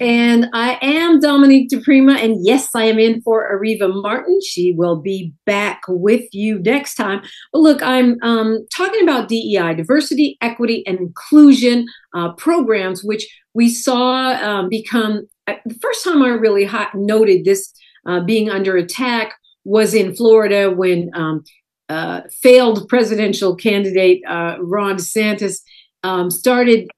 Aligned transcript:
And 0.00 0.48
I 0.54 0.78
am 0.80 1.20
Dominique 1.20 1.68
DiPrima. 1.68 2.16
And 2.16 2.38
yes, 2.42 2.74
I 2.74 2.84
am 2.84 2.98
in 2.98 3.20
for 3.20 3.54
Areva 3.54 4.02
Martin. 4.02 4.40
She 4.42 4.72
will 4.72 4.96
be 4.96 5.34
back 5.44 5.82
with 5.86 6.24
you 6.32 6.58
next 6.58 6.94
time. 6.94 7.20
But 7.52 7.58
look, 7.58 7.82
I'm 7.82 8.16
um, 8.22 8.66
talking 8.74 9.02
about 9.02 9.28
DEI, 9.28 9.74
diversity, 9.74 10.38
equity, 10.40 10.82
and 10.86 10.98
inclusion 10.98 11.86
uh, 12.14 12.32
programs, 12.32 13.04
which 13.04 13.28
we 13.52 13.68
saw 13.68 14.32
um, 14.42 14.70
become 14.70 15.28
uh, 15.46 15.54
the 15.66 15.74
first 15.74 16.02
time 16.02 16.22
I 16.22 16.28
really 16.28 16.64
hot, 16.64 16.94
noted 16.94 17.44
this 17.44 17.70
uh, 18.06 18.20
being 18.20 18.48
under 18.48 18.78
attack 18.78 19.34
was 19.64 19.92
in 19.92 20.14
Florida 20.14 20.70
when 20.70 21.10
um, 21.12 21.44
uh, 21.90 22.22
failed 22.40 22.88
presidential 22.88 23.54
candidate 23.54 24.22
uh, 24.26 24.56
Ron 24.60 24.96
DeSantis 24.96 25.58
um, 26.02 26.30
started 26.30 26.88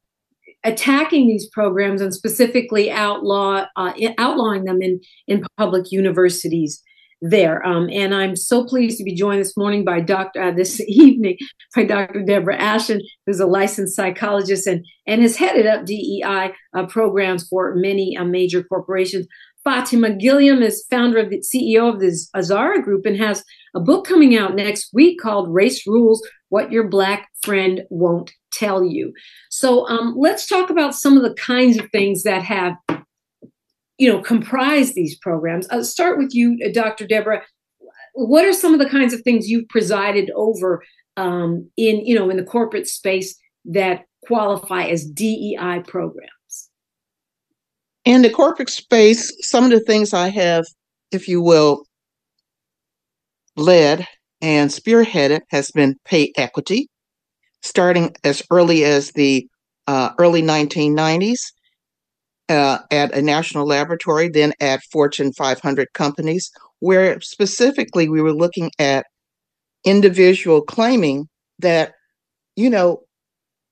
attacking 0.65 1.29
these 1.29 1.49
programs 1.49 2.01
and 2.01 2.15
specifically 2.15 2.91
outlaw 2.91 3.67
uh, 3.77 3.93
outlawing 4.19 4.65
them 4.65 4.81
in 4.83 5.01
in 5.27 5.45
public 5.57 5.91
universities 5.91 6.83
there. 7.23 7.65
Um, 7.65 7.89
and 7.91 8.13
I'm 8.13 8.35
so 8.35 8.65
pleased 8.65 8.99
to 8.99 9.05
be 9.05 9.15
joined 9.15 9.41
this 9.41 9.57
morning 9.57 9.85
by 9.85 10.01
Dr. 10.01 10.43
Uh, 10.43 10.51
this 10.51 10.81
evening 10.89 11.39
by 11.75 11.85
Dr. 11.85 12.23
Deborah 12.23 12.61
Ashton, 12.61 13.01
who's 13.25 13.41
a 13.41 13.47
licensed 13.47 13.97
psychologist 13.97 14.67
and 14.67 14.85
and 15.07 15.23
has 15.23 15.37
headed 15.37 15.67
up 15.67 15.87
DEI 15.87 16.53
uh, 16.75 16.87
programs 16.87 17.47
for 17.49 17.75
many 17.77 18.17
uh, 18.17 18.25
major 18.25 18.63
corporations. 18.63 19.27
Fatimah 19.65 20.19
Gilliam 20.19 20.61
is 20.61 20.85
founder 20.91 21.19
of 21.19 21.31
the 21.31 21.39
CEO 21.39 21.93
of 21.93 22.01
the 22.01 22.13
Azara 22.35 22.83
Group 22.83 23.07
and 23.07 23.17
has 23.17 23.45
a 23.77 23.81
book 23.81 24.05
coming 24.05 24.37
out 24.37 24.57
next 24.57 24.91
week 24.93 25.21
called 25.21 25.55
Race 25.55 25.87
Rules 25.87 26.27
What 26.53 26.71
Your 26.71 26.87
Black 26.87 27.31
Friend 27.43 27.81
Won't 27.89 28.31
tell 28.53 28.85
you. 28.85 29.15
So 29.51 29.89
um, 29.89 30.15
let's 30.19 30.47
talk 30.47 30.69
about 30.69 30.95
some 30.95 31.17
of 31.17 31.23
the 31.23 31.33
kinds 31.33 31.79
of 31.79 31.89
things 31.93 32.25
that 32.25 32.43
have, 32.43 32.75
you 33.97 34.13
know, 34.13 34.21
comprised 34.21 34.95
these 34.95 35.17
programs. 35.17 35.67
I'll 35.71 35.83
start 35.83 36.19
with 36.19 36.35
you, 36.35 36.59
uh, 36.63 36.69
Dr. 36.71 37.07
Deborah. 37.07 37.41
What 38.13 38.45
are 38.45 38.53
some 38.53 38.75
of 38.75 38.81
the 38.81 38.91
kinds 38.91 39.15
of 39.15 39.23
things 39.23 39.49
you've 39.49 39.69
presided 39.71 40.31
over 40.37 40.85
um, 41.17 41.71
in, 41.79 42.05
you 42.05 42.15
know, 42.15 42.29
in 42.29 42.37
the 42.37 42.45
corporate 42.45 42.87
space 42.87 43.35
that 43.65 44.05
qualify 44.27 44.85
as 44.85 45.07
DEI 45.07 45.81
programs? 45.87 46.69
In 48.05 48.21
the 48.21 48.29
corporate 48.29 48.69
space, 48.69 49.35
some 49.41 49.65
of 49.65 49.71
the 49.71 49.81
things 49.81 50.13
I 50.13 50.29
have, 50.29 50.67
if 51.13 51.29
you 51.29 51.41
will, 51.41 51.87
led 53.57 54.07
and 54.43 54.71
spearheaded 54.71 55.41
has 55.51 55.71
been 55.71 55.97
pay 56.05 56.33
equity, 56.37 56.89
starting 57.63 58.15
as 58.25 58.43
early 58.51 58.85
as 58.85 59.13
the 59.13 59.47
uh, 59.87 60.11
early 60.19 60.43
1990s 60.43 61.39
uh, 62.49 62.79
at 62.91 63.15
a 63.15 63.23
national 63.23 63.67
laboratory, 63.67 64.29
then 64.29 64.53
at 64.61 64.83
Fortune 64.91 65.33
500 65.33 65.93
companies, 65.95 66.51
where 66.81 67.21
specifically 67.21 68.09
we 68.09 68.21
were 68.21 68.35
looking 68.35 68.71
at 68.79 69.07
individual 69.85 70.61
claiming 70.61 71.29
that, 71.61 71.93
you 72.57 72.69
know, 72.69 73.03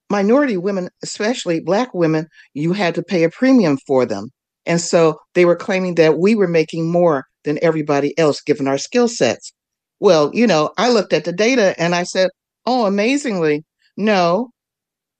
minority 0.08 0.56
women, 0.56 0.88
especially 1.02 1.60
Black 1.60 1.92
women, 1.94 2.26
you 2.54 2.72
had 2.72 2.94
to 2.94 3.02
pay 3.02 3.24
a 3.24 3.30
premium 3.30 3.76
for 3.86 4.06
them. 4.06 4.30
And 4.66 4.80
so 4.80 5.18
they 5.34 5.44
were 5.44 5.56
claiming 5.56 5.96
that 5.96 6.18
we 6.18 6.34
were 6.34 6.48
making 6.48 6.90
more 6.90 7.26
than 7.44 7.58
everybody 7.62 8.16
else 8.18 8.40
given 8.40 8.68
our 8.68 8.78
skill 8.78 9.08
sets. 9.08 9.52
Well, 10.00 10.30
you 10.34 10.46
know, 10.46 10.70
I 10.78 10.90
looked 10.90 11.12
at 11.12 11.24
the 11.24 11.32
data 11.32 11.74
and 11.78 11.94
I 11.94 12.04
said, 12.04 12.30
oh, 12.66 12.86
amazingly, 12.86 13.64
no, 13.96 14.50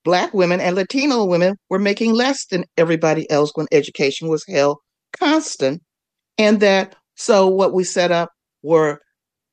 Black 0.05 0.33
women 0.33 0.61
and 0.61 0.77
Latino 0.77 1.25
women 1.25 1.57
were 1.69 1.79
making 1.79 2.15
less 2.15 2.47
than 2.47 2.65
everybody 2.79 3.31
else 3.31 3.53
when 3.55 3.67
education 3.71 4.29
was 4.29 4.45
held 4.49 4.79
constant. 5.19 5.83
And 6.39 6.61
that, 6.61 6.97
so 7.17 7.47
what 7.47 7.75
we 7.75 7.85
set 7.85 8.11
up 8.11 8.31
were 8.63 9.01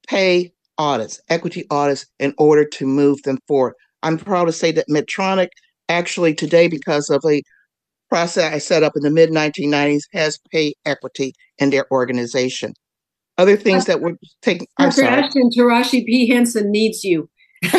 pay 0.07 0.53
audits, 0.77 1.19
equity 1.29 1.65
audits, 1.69 2.05
in 2.19 2.33
order 2.37 2.63
to 2.65 2.85
move 2.85 3.21
them 3.23 3.39
forward. 3.47 3.73
I'm 4.03 4.17
proud 4.17 4.45
to 4.45 4.53
say 4.53 4.71
that 4.71 4.87
Medtronic 4.89 5.49
actually 5.89 6.33
today, 6.33 6.67
because 6.67 7.09
of 7.09 7.21
a 7.27 7.41
process 8.09 8.53
I 8.53 8.57
set 8.59 8.83
up 8.83 8.93
in 8.95 9.03
the 9.03 9.11
mid 9.11 9.31
1990s, 9.31 10.03
has 10.13 10.39
pay 10.51 10.73
equity 10.85 11.33
in 11.57 11.71
their 11.71 11.91
organization. 11.91 12.73
Other 13.37 13.55
things 13.55 13.85
that 13.85 14.01
we're 14.01 14.17
taking. 14.41 14.67
I'm 14.77 14.91
sorry. 14.91 15.23
Taraji 15.23 16.05
P. 16.05 16.27
Henson 16.27 16.71
needs 16.71 17.03
you. 17.03 17.29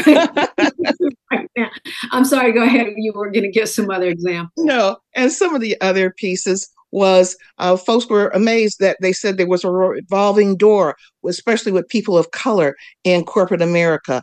I'm 2.13 2.25
sorry, 2.25 2.53
go 2.53 2.63
ahead. 2.63 2.87
You 2.97 3.13
were 3.15 3.31
going 3.31 3.45
to 3.45 3.51
give 3.51 3.69
some 3.69 3.91
other 3.91 4.09
examples. 4.09 4.65
No, 4.65 4.99
and 5.15 5.33
some 5.33 5.55
of 5.55 5.61
the 5.61 5.81
other 5.81 6.11
pieces 6.11 6.69
was 6.91 7.37
uh, 7.59 7.77
folks 7.77 8.09
were 8.09 8.29
amazed 8.29 8.79
that 8.81 8.97
they 9.01 9.13
said 9.13 9.37
there 9.37 9.47
was 9.47 9.65
a 9.65 9.71
revolving 9.71 10.57
door, 10.57 10.97
especially 11.27 11.73
with 11.73 11.89
people 11.89 12.17
of 12.17 12.31
color 12.31 12.77
in 13.05 13.25
corporate 13.25 13.63
America, 13.63 14.23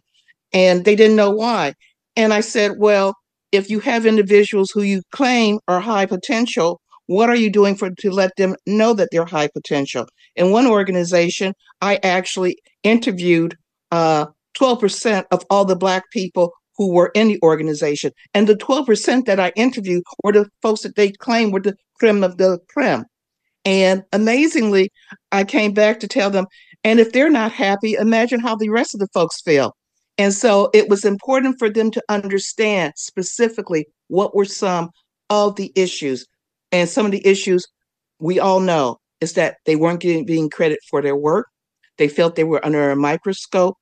and 0.53 0.85
they 0.85 0.95
didn't 0.95 1.15
know 1.15 1.31
why. 1.31 1.73
And 2.15 2.33
I 2.33 2.41
said, 2.41 2.73
well, 2.77 3.15
if 3.51 3.69
you 3.69 3.79
have 3.81 4.05
individuals 4.05 4.71
who 4.71 4.81
you 4.81 5.01
claim 5.11 5.59
are 5.67 5.79
high 5.79 6.05
potential, 6.05 6.81
what 7.07 7.29
are 7.29 7.35
you 7.35 7.49
doing 7.49 7.75
for 7.75 7.89
to 7.89 8.11
let 8.11 8.35
them 8.37 8.55
know 8.65 8.93
that 8.93 9.09
they're 9.11 9.25
high 9.25 9.47
potential? 9.47 10.07
In 10.35 10.51
one 10.51 10.67
organization, 10.67 11.53
I 11.81 11.99
actually 12.03 12.57
interviewed 12.83 13.57
uh, 13.91 14.27
12% 14.59 15.25
of 15.31 15.45
all 15.49 15.65
the 15.65 15.75
Black 15.75 16.03
people 16.11 16.51
who 16.77 16.91
were 16.91 17.11
in 17.15 17.27
the 17.27 17.39
organization. 17.41 18.11
And 18.33 18.47
the 18.47 18.55
12% 18.55 19.25
that 19.25 19.39
I 19.39 19.51
interviewed 19.55 20.03
were 20.23 20.33
the 20.33 20.49
folks 20.61 20.81
that 20.81 20.95
they 20.95 21.11
claimed 21.11 21.53
were 21.53 21.61
the 21.61 21.75
creme 21.99 22.23
of 22.23 22.37
the 22.37 22.59
creme. 22.69 23.05
And 23.63 24.03
amazingly, 24.11 24.91
I 25.31 25.43
came 25.43 25.73
back 25.73 25.99
to 26.01 26.07
tell 26.07 26.29
them, 26.29 26.45
and 26.83 26.99
if 26.99 27.11
they're 27.11 27.31
not 27.31 27.51
happy, 27.51 27.93
imagine 27.93 28.39
how 28.39 28.55
the 28.55 28.69
rest 28.69 28.93
of 28.93 28.99
the 28.99 29.07
folks 29.13 29.41
feel. 29.41 29.75
And 30.17 30.33
so 30.33 30.69
it 30.73 30.87
was 30.87 31.03
important 31.03 31.57
for 31.59 31.69
them 31.69 31.91
to 31.91 32.03
understand 32.09 32.93
specifically 32.95 33.87
what 34.07 34.35
were 34.35 34.45
some 34.45 34.91
of 35.29 35.55
the 35.55 35.71
issues. 35.75 36.25
And 36.71 36.89
some 36.89 37.05
of 37.05 37.11
the 37.11 37.25
issues 37.25 37.65
we 38.19 38.39
all 38.39 38.59
know 38.59 38.97
is 39.21 39.33
that 39.33 39.57
they 39.65 39.75
weren't 39.75 40.01
getting 40.01 40.25
being 40.25 40.49
credit 40.49 40.79
for 40.89 41.01
their 41.01 41.15
work. 41.15 41.47
They 41.97 42.07
felt 42.07 42.35
they 42.35 42.43
were 42.43 42.65
under 42.65 42.91
a 42.91 42.95
microscope 42.95 43.77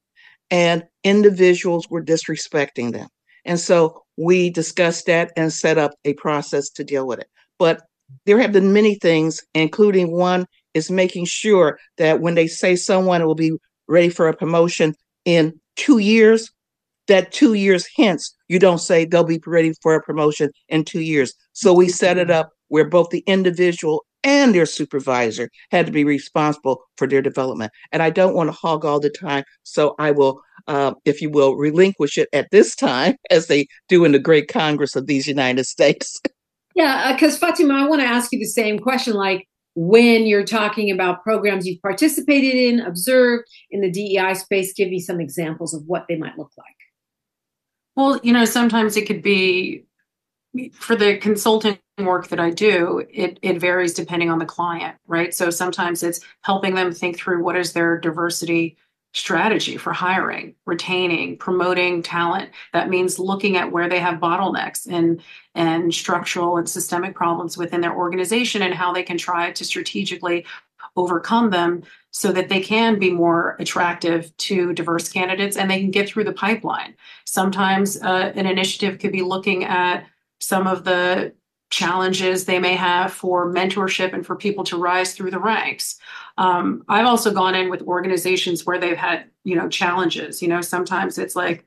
and 0.51 0.83
individuals 1.03 1.89
were 1.89 2.03
disrespecting 2.03 2.93
them. 2.93 3.07
And 3.45 3.59
so 3.59 4.03
we 4.17 4.49
discussed 4.49 5.07
that 5.07 5.31
and 5.35 5.51
set 5.51 5.77
up 5.77 5.91
a 6.05 6.13
process 6.13 6.69
to 6.71 6.83
deal 6.83 7.07
with 7.07 7.19
it. 7.19 7.27
But 7.57 7.81
there 8.25 8.39
have 8.39 8.51
been 8.51 8.73
many 8.73 8.95
things, 8.95 9.41
including 9.53 10.11
one 10.11 10.45
is 10.73 10.91
making 10.91 11.25
sure 11.25 11.79
that 11.97 12.21
when 12.21 12.35
they 12.35 12.47
say 12.47 12.75
someone 12.75 13.25
will 13.25 13.35
be 13.35 13.53
ready 13.87 14.09
for 14.09 14.27
a 14.27 14.35
promotion 14.35 14.95
in 15.25 15.59
two 15.75 15.97
years, 15.97 16.51
that 17.07 17.31
two 17.31 17.53
years 17.53 17.87
hence, 17.97 18.35
you 18.47 18.59
don't 18.59 18.79
say 18.79 19.05
they'll 19.05 19.23
be 19.23 19.41
ready 19.45 19.73
for 19.81 19.95
a 19.95 20.03
promotion 20.03 20.51
in 20.69 20.85
two 20.85 21.01
years. 21.01 21.33
So 21.53 21.73
we 21.73 21.89
set 21.89 22.17
it 22.17 22.29
up 22.29 22.51
where 22.73 22.89
both 22.89 23.11
the 23.11 23.23
individual 23.27 24.03
and 24.23 24.55
their 24.55 24.65
supervisor 24.65 25.47
had 25.69 25.85
to 25.85 25.91
be 25.91 26.03
responsible 26.03 26.83
for 26.97 27.05
their 27.05 27.21
development. 27.21 27.71
And 27.91 28.01
I 28.01 28.09
don't 28.09 28.33
want 28.33 28.47
to 28.47 28.51
hog 28.51 28.83
all 28.83 28.99
the 28.99 29.11
time, 29.11 29.43
so 29.61 29.93
I 29.99 30.09
will, 30.09 30.41
uh, 30.67 30.95
if 31.05 31.21
you 31.21 31.29
will, 31.29 31.53
relinquish 31.55 32.17
it 32.17 32.29
at 32.33 32.49
this 32.49 32.75
time, 32.75 33.15
as 33.29 33.45
they 33.45 33.67
do 33.89 34.05
in 34.05 34.11
the 34.11 34.17
great 34.17 34.47
Congress 34.47 34.95
of 34.95 35.05
these 35.05 35.27
United 35.27 35.65
States. 35.65 36.19
Yeah, 36.75 37.13
because 37.13 37.39
uh, 37.39 37.51
Fatimah, 37.51 37.83
I 37.83 37.87
want 37.87 38.01
to 38.01 38.07
ask 38.07 38.31
you 38.31 38.39
the 38.39 38.45
same 38.45 38.79
question. 38.79 39.13
Like 39.13 39.47
when 39.75 40.25
you're 40.25 40.43
talking 40.43 40.89
about 40.89 41.21
programs 41.21 41.67
you've 41.67 41.83
participated 41.83 42.55
in, 42.55 42.79
observed 42.79 43.43
in 43.69 43.81
the 43.81 43.91
DEI 43.91 44.33
space, 44.33 44.73
give 44.73 44.89
me 44.89 44.99
some 44.99 45.21
examples 45.21 45.75
of 45.75 45.83
what 45.85 46.07
they 46.09 46.15
might 46.15 46.35
look 46.35 46.49
like. 46.57 46.65
Well, 47.95 48.19
you 48.23 48.33
know, 48.33 48.45
sometimes 48.45 48.97
it 48.97 49.05
could 49.05 49.21
be 49.21 49.85
for 50.73 50.95
the 50.95 51.17
consulting 51.17 51.77
work 51.99 52.27
that 52.27 52.39
I 52.39 52.49
do, 52.49 53.05
it, 53.09 53.39
it 53.41 53.59
varies 53.59 53.93
depending 53.93 54.29
on 54.29 54.39
the 54.39 54.45
client, 54.45 54.97
right? 55.07 55.33
So 55.33 55.49
sometimes 55.49 56.03
it's 56.03 56.21
helping 56.41 56.75
them 56.75 56.91
think 56.91 57.17
through 57.17 57.43
what 57.43 57.55
is 57.55 57.73
their 57.73 57.99
diversity 57.99 58.77
strategy 59.13 59.77
for 59.77 59.93
hiring, 59.93 60.55
retaining, 60.65 61.37
promoting 61.37 62.01
talent. 62.01 62.49
That 62.73 62.89
means 62.89 63.19
looking 63.19 63.57
at 63.57 63.71
where 63.71 63.87
they 63.87 63.99
have 63.99 64.19
bottlenecks 64.19 64.87
and 64.91 65.21
and 65.53 65.93
structural 65.93 66.57
and 66.57 66.67
systemic 66.67 67.13
problems 67.13 67.55
within 67.55 67.81
their 67.81 67.95
organization 67.95 68.63
and 68.63 68.73
how 68.73 68.91
they 68.91 69.03
can 69.03 69.19
try 69.19 69.51
to 69.51 69.63
strategically 69.63 70.45
overcome 70.95 71.51
them 71.51 71.83
so 72.09 72.31
that 72.31 72.49
they 72.49 72.59
can 72.59 72.99
be 72.99 73.11
more 73.11 73.55
attractive 73.59 74.35
to 74.37 74.73
diverse 74.73 75.09
candidates 75.09 75.57
and 75.57 75.69
they 75.69 75.79
can 75.79 75.91
get 75.91 76.07
through 76.07 76.23
the 76.23 76.33
pipeline. 76.33 76.95
Sometimes 77.25 78.01
uh, 78.01 78.31
an 78.35 78.45
initiative 78.45 78.99
could 78.99 79.11
be 79.11 79.21
looking 79.21 79.63
at 79.63 80.05
some 80.43 80.67
of 80.67 80.83
the 80.83 81.33
challenges 81.69 82.45
they 82.45 82.59
may 82.59 82.75
have 82.75 83.11
for 83.11 83.51
mentorship 83.51 84.13
and 84.13 84.25
for 84.25 84.35
people 84.35 84.63
to 84.63 84.77
rise 84.77 85.13
through 85.13 85.31
the 85.31 85.39
ranks. 85.39 85.97
Um, 86.37 86.83
I've 86.87 87.07
also 87.07 87.33
gone 87.33 87.55
in 87.55 87.69
with 87.69 87.81
organizations 87.81 88.65
where 88.65 88.77
they've 88.77 88.97
had, 88.97 89.25
you 89.43 89.55
know, 89.55 89.67
challenges. 89.69 90.41
You 90.41 90.49
know, 90.49 90.61
sometimes 90.61 91.17
it's 91.17 91.35
like, 91.35 91.65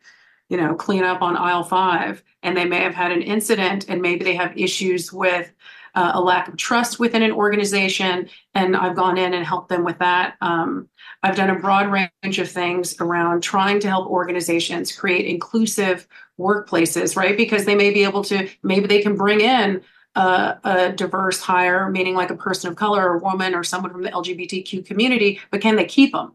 you 0.48 0.56
know, 0.56 0.76
clean 0.76 1.02
up 1.02 1.22
on 1.22 1.36
aisle 1.36 1.64
five, 1.64 2.22
and 2.42 2.56
they 2.56 2.66
may 2.66 2.80
have 2.80 2.94
had 2.94 3.10
an 3.10 3.22
incident, 3.22 3.86
and 3.88 4.00
maybe 4.00 4.24
they 4.24 4.36
have 4.36 4.56
issues 4.56 5.12
with 5.12 5.52
uh, 5.96 6.12
a 6.14 6.20
lack 6.20 6.46
of 6.46 6.56
trust 6.56 7.00
within 7.00 7.22
an 7.22 7.32
organization, 7.32 8.28
and 8.54 8.76
I've 8.76 8.94
gone 8.94 9.18
in 9.18 9.34
and 9.34 9.44
helped 9.44 9.70
them 9.70 9.82
with 9.82 9.98
that. 9.98 10.36
Um, 10.40 10.88
I've 11.22 11.34
done 11.36 11.50
a 11.50 11.58
broad 11.58 11.90
range 11.90 12.38
of 12.38 12.48
things 12.48 12.94
around 13.00 13.42
trying 13.42 13.80
to 13.80 13.88
help 13.88 14.06
organizations 14.06 14.92
create 14.92 15.26
inclusive 15.26 16.06
workplaces, 16.38 17.16
right? 17.16 17.36
Because 17.36 17.64
they 17.64 17.74
may 17.74 17.90
be 17.90 18.04
able 18.04 18.24
to, 18.24 18.48
maybe 18.62 18.86
they 18.86 19.02
can 19.02 19.16
bring 19.16 19.40
in 19.40 19.82
a, 20.14 20.58
a, 20.64 20.92
diverse 20.92 21.40
hire, 21.40 21.90
meaning 21.90 22.14
like 22.14 22.30
a 22.30 22.36
person 22.36 22.70
of 22.70 22.76
color 22.76 23.08
or 23.08 23.18
woman 23.18 23.54
or 23.54 23.64
someone 23.64 23.92
from 23.92 24.02
the 24.02 24.10
LGBTQ 24.10 24.84
community, 24.86 25.40
but 25.50 25.60
can 25.60 25.76
they 25.76 25.84
keep 25.84 26.12
them? 26.12 26.32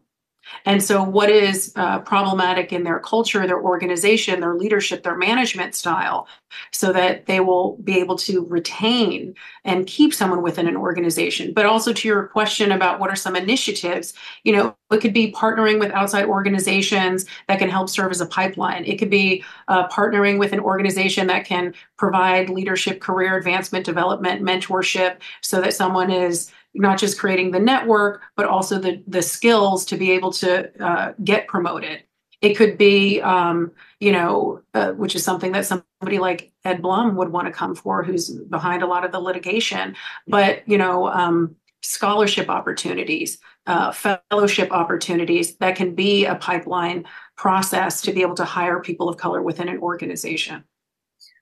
And 0.66 0.84
so, 0.84 1.04
what 1.04 1.30
is 1.30 1.74
uh, 1.76 2.00
problematic 2.00 2.72
in 2.72 2.84
their 2.84 3.00
culture, 3.00 3.46
their 3.48 3.62
organization, 3.62 4.40
their 4.40 4.56
leadership, 4.56 5.04
their 5.04 5.18
management 5.18 5.76
style, 5.76 6.28
so 6.72 6.92
that 6.94 7.26
they 7.26 7.40
will 7.40 7.78
be 7.78 8.00
able 8.00 8.18
to 8.18 8.46
retain 8.46 9.34
and 9.64 9.88
keep 9.88 10.14
someone 10.14 10.42
within 10.42 10.68
an 10.68 10.76
organization? 10.76 11.54
But 11.54 11.66
also 11.66 11.94
to 11.94 12.08
your 12.08 12.28
question 12.28 12.72
about 12.72 13.00
what 13.00 13.10
are 13.10 13.16
some 13.16 13.36
initiatives, 13.36 14.14
you 14.44 14.54
know, 14.54 14.76
it 14.92 15.02
could 15.02 15.14
be 15.14 15.32
partnering 15.32 15.80
with 15.80 15.92
outside 15.92 16.26
organizations 16.26 17.26
that 17.48 17.60
can 17.60 17.70
help 17.70 17.90
serve 17.90 18.12
as 18.12 18.22
a 18.22 18.26
pipeline. 18.26 18.86
It 18.86 18.98
could 18.98 19.10
be 19.10 19.44
uh, 19.68 19.88
partnering 19.88 20.38
with 20.38 20.54
an 20.54 20.60
organization 20.60 21.28
that 21.28 21.46
can 21.46 21.74
provide 21.98 22.50
leadership, 22.50 23.00
career 23.00 23.38
advancement, 23.38 23.86
development, 23.86 24.42
mentorship, 24.42 25.18
so 25.42 25.62
that 25.62 25.74
someone 25.74 26.12
is 26.12 26.52
not 26.74 26.98
just 26.98 27.20
creating 27.20 27.52
the 27.52 27.60
network, 27.60 28.22
but 28.36 28.46
also 28.46 28.80
the 28.80 29.04
the 29.08 29.22
skills 29.22 29.86
to 29.86 29.98
be 29.98 30.12
able 30.12 30.32
to 30.34 30.84
uh, 30.84 31.14
get 31.24 31.48
promoted. 31.48 32.04
It 32.42 32.56
could 32.56 32.76
be, 32.78 33.22
um, 33.22 33.72
you 34.00 34.12
know, 34.12 34.62
uh, 34.74 34.94
which 34.94 35.16
is 35.16 35.24
something 35.24 35.52
that 35.52 35.66
somebody 35.66 36.18
like 36.18 36.52
Ed 36.66 36.82
Blum 36.82 37.16
would 37.16 37.30
want 37.32 37.46
to 37.48 37.54
come 37.54 37.76
for, 37.76 38.04
who's 38.04 38.32
behind 38.32 38.82
a 38.82 38.88
lot 38.88 39.06
of 39.06 39.12
the 39.12 39.20
litigation. 39.20 39.96
But 40.28 40.68
you 40.68 40.78
know, 40.78 41.08
um, 41.08 41.56
scholarship 41.84 42.50
opportunities, 42.50 43.38
uh, 43.68 43.92
fellowship 43.92 44.72
opportunities 44.72 45.56
that 45.58 45.76
can 45.76 45.94
be 45.94 46.26
a 46.26 46.36
pipeline 46.36 47.06
process 47.38 48.02
to 48.02 48.12
be 48.12 48.22
able 48.22 48.36
to 48.36 48.46
hire 48.46 48.80
people 48.80 49.10
of 49.10 49.18
color 49.18 49.42
within 49.42 49.68
an 49.68 49.78
organization. 49.80 50.64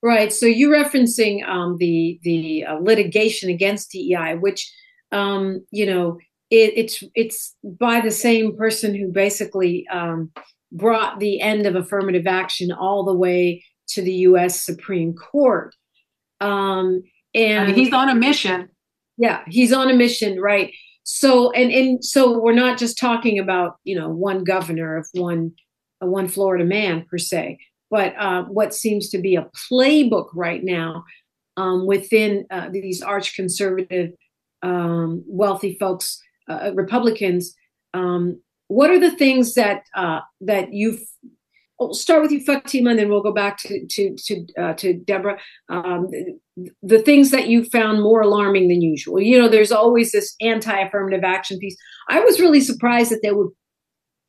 Right. 0.02 0.32
So 0.32 0.46
you're 0.46 0.76
referencing 0.76 1.46
um, 1.46 1.78
the 1.78 2.20
the 2.24 2.66
uh, 2.66 2.76
litigation 2.76 3.50
against 3.50 3.92
DEI, 3.92 4.36
which 4.36 4.74
um, 5.12 5.66
you 5.72 5.86
know, 5.86 6.18
it, 6.50 6.74
it's 6.76 7.04
it's 7.16 7.56
by 7.64 8.02
the 8.02 8.12
same 8.12 8.56
person 8.56 8.96
who 8.96 9.12
basically 9.12 9.88
um, 9.92 10.32
brought 10.72 11.20
the 11.20 11.42
end 11.42 11.66
of 11.66 11.76
affirmative 11.76 12.28
action 12.28 12.72
all 12.72 13.04
the 13.04 13.14
way 13.14 13.64
to 13.90 14.02
the 14.02 14.14
U.S. 14.14 14.62
Supreme 14.62 15.14
Court. 15.14 15.76
Um, 16.42 17.04
and 17.34 17.64
I 17.64 17.66
mean, 17.68 17.76
he's 17.76 17.94
on 17.94 18.10
a 18.10 18.16
mission. 18.16 18.70
Yeah, 19.18 19.44
he's 19.48 19.74
on 19.74 19.90
a 19.90 19.94
mission, 19.94 20.40
right? 20.40 20.74
So 21.04 21.52
and 21.52 21.72
and 21.72 22.04
so 22.04 22.40
we're 22.40 22.54
not 22.54 22.78
just 22.78 22.98
talking 22.98 23.40
about 23.40 23.78
you 23.84 24.00
know 24.00 24.10
one 24.10 24.44
governor 24.44 24.98
of 24.98 25.08
one 25.14 25.54
uh, 26.04 26.08
one 26.08 26.28
Florida 26.28 26.64
man 26.64 27.06
per 27.10 27.18
se, 27.18 27.60
but 27.92 28.14
uh, 28.18 28.44
what 28.44 28.74
seems 28.74 29.10
to 29.10 29.18
be 29.18 29.36
a 29.36 29.50
playbook 29.72 30.30
right 30.34 30.64
now 30.64 31.04
um, 31.58 31.86
within 31.86 32.46
uh, 32.50 32.70
these 32.72 33.02
arch 33.02 33.36
conservative 33.36 34.12
um, 34.62 35.24
wealthy 35.28 35.78
folks, 35.80 36.22
uh, 36.50 36.72
Republicans. 36.74 37.56
Um, 37.94 38.42
what 38.68 38.92
are 38.92 39.00
the 39.00 39.16
things 39.16 39.56
that 39.56 39.84
uh, 39.96 40.22
that 40.42 40.74
you've? 40.74 41.02
I'll 41.82 41.94
start 41.94 42.22
with 42.22 42.32
you, 42.32 42.44
Fatimah, 42.44 42.90
and 42.90 43.00
then 43.00 43.10
we'll 43.10 43.24
go 43.24 43.34
back 43.34 43.58
to 43.60 43.86
to 43.86 44.16
to, 44.16 44.46
uh, 44.58 44.74
to 44.74 44.94
Deborah. 44.94 45.40
Um, 45.70 46.08
the 46.84 47.02
things 47.02 47.32
that 47.32 47.48
you 47.48 47.64
found 47.64 48.02
more 48.02 48.22
alarming 48.22 48.68
than 48.68 48.82
usual. 48.82 49.22
You 49.22 49.40
know, 49.40 49.48
there's 49.48 49.72
always 49.72 50.12
this 50.12 50.36
anti-affirmative 50.42 51.24
action 51.24 51.58
piece. 51.58 51.78
I 52.10 52.20
was 52.20 52.40
really 52.40 52.60
surprised 52.60 53.12
that 53.12 53.22
they 53.24 53.32
would 53.32 53.50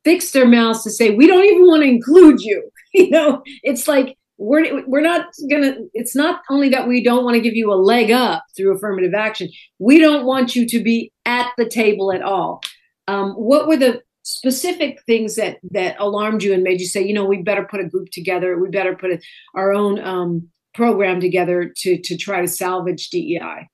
fix 0.03 0.31
their 0.31 0.47
mouths 0.47 0.83
to 0.83 0.89
say 0.89 1.11
we 1.11 1.27
don't 1.27 1.43
even 1.43 1.67
want 1.67 1.83
to 1.83 1.89
include 1.89 2.41
you. 2.41 2.69
You 2.93 3.09
know, 3.09 3.41
it's 3.63 3.87
like 3.87 4.17
we're 4.41 4.83
we're 4.87 5.01
not 5.01 5.27
gonna 5.51 5.75
it's 5.93 6.15
not 6.15 6.41
only 6.49 6.67
that 6.69 6.87
we 6.87 7.03
don't 7.03 7.23
want 7.23 7.35
to 7.35 7.41
give 7.41 7.53
you 7.53 7.71
a 7.71 7.75
leg 7.75 8.09
up 8.09 8.43
through 8.57 8.75
affirmative 8.75 9.13
action. 9.13 9.49
We 9.77 9.99
don't 9.99 10.25
want 10.25 10.55
you 10.55 10.67
to 10.67 10.81
be 10.81 11.13
at 11.25 11.51
the 11.57 11.69
table 11.69 12.11
at 12.11 12.23
all. 12.23 12.61
Um, 13.07 13.33
what 13.33 13.67
were 13.67 13.77
the 13.77 14.01
specific 14.23 14.99
things 15.05 15.35
that 15.35 15.57
that 15.69 15.95
alarmed 15.99 16.41
you 16.41 16.53
and 16.53 16.63
made 16.63 16.79
you 16.79 16.87
say 16.87 17.05
you 17.05 17.13
know 17.13 17.25
we 17.25 17.43
better 17.43 17.67
put 17.69 17.81
a 17.81 17.87
group 17.87 18.09
together. 18.11 18.57
We 18.57 18.69
better 18.69 18.95
put 18.95 19.11
a, 19.11 19.21
our 19.53 19.73
own 19.73 19.99
um, 19.99 20.49
program 20.73 21.19
together 21.19 21.71
to 21.77 21.99
to 22.01 22.17
try 22.17 22.41
to 22.41 22.47
salvage 22.47 23.11
dei 23.11 23.67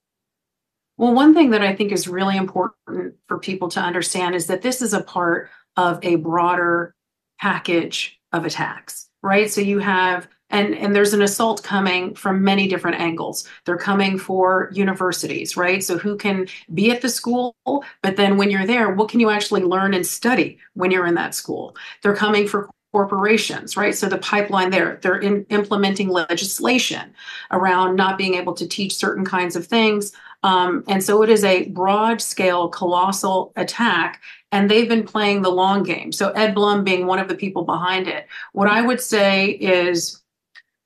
well 0.98 1.14
one 1.14 1.36
thing 1.36 1.52
that 1.52 1.62
i 1.62 1.76
think 1.76 1.92
is 1.92 2.08
really 2.08 2.36
important 2.36 3.14
for 3.28 3.38
people 3.38 3.70
to 3.70 3.80
understand 3.80 4.34
is 4.34 4.48
that 4.48 4.64
this 4.64 4.82
is 4.82 4.94
a 4.94 5.04
part 5.04 5.52
of 5.76 6.00
a 6.04 6.16
broader 6.16 6.96
package 7.40 8.20
of 8.34 8.46
attacks 8.46 9.08
right? 9.28 9.52
So 9.52 9.62
you 9.62 9.80
have 9.80 10.28
and 10.50 10.74
and 10.76 10.96
there's 10.96 11.14
an 11.14 11.22
assault 11.22 11.64
coming 11.64 12.14
from 12.16 12.44
many 12.44 12.68
different 12.68 13.00
angles. 13.00 13.48
They're 13.66 13.78
coming 13.78 14.18
for 14.18 14.70
universities 14.74 15.58
right? 15.58 15.84
So 15.84 15.98
who 15.98 16.18
can 16.18 16.48
be 16.74 16.92
at 16.92 17.02
the 17.02 17.10
school 17.10 17.56
but 17.66 18.16
then 18.16 18.38
when 18.38 18.50
you're 18.50 18.66
there 18.66 18.94
what 18.94 19.10
can 19.10 19.20
you 19.20 19.30
actually 19.30 19.64
learn 19.64 19.94
and 19.94 20.06
study 20.06 20.58
when 20.74 20.92
you're 20.92 21.08
in 21.08 21.16
that 21.16 21.36
school? 21.36 21.76
They're 22.02 22.16
coming 22.16 22.48
for 22.48 22.70
corporations 22.94 23.76
right? 23.76 23.96
So 23.96 24.08
the 24.08 24.18
pipeline 24.18 24.70
there 24.70 25.00
they're 25.02 25.20
in, 25.20 25.46
implementing 25.50 26.10
legislation 26.10 27.14
around 27.52 27.96
not 27.96 28.18
being 28.18 28.36
able 28.36 28.54
to 28.54 28.68
teach 28.68 28.96
certain 28.96 29.26
kinds 29.26 29.56
of 29.56 29.68
things. 29.68 30.14
Um, 30.44 30.84
and 30.88 31.04
so 31.04 31.24
it 31.24 31.30
is 31.30 31.44
a 31.44 31.68
broad 31.70 32.22
scale 32.22 32.70
colossal 32.70 33.52
attack 33.56 34.22
and 34.52 34.72
they've 34.72 34.88
been 34.88 35.04
playing 35.04 35.42
the 35.42 35.50
long 35.52 35.84
game. 35.84 36.12
So 36.14 36.30
ed 36.32 36.56
blum 36.56 36.86
being 36.86 37.06
one 37.06 37.20
of 37.20 37.28
the 37.28 37.36
people 37.36 37.66
behind 37.66 38.08
it. 38.08 38.28
What 38.54 38.70
i 38.70 38.82
would 38.82 39.02
say 39.02 39.50
is 39.50 40.22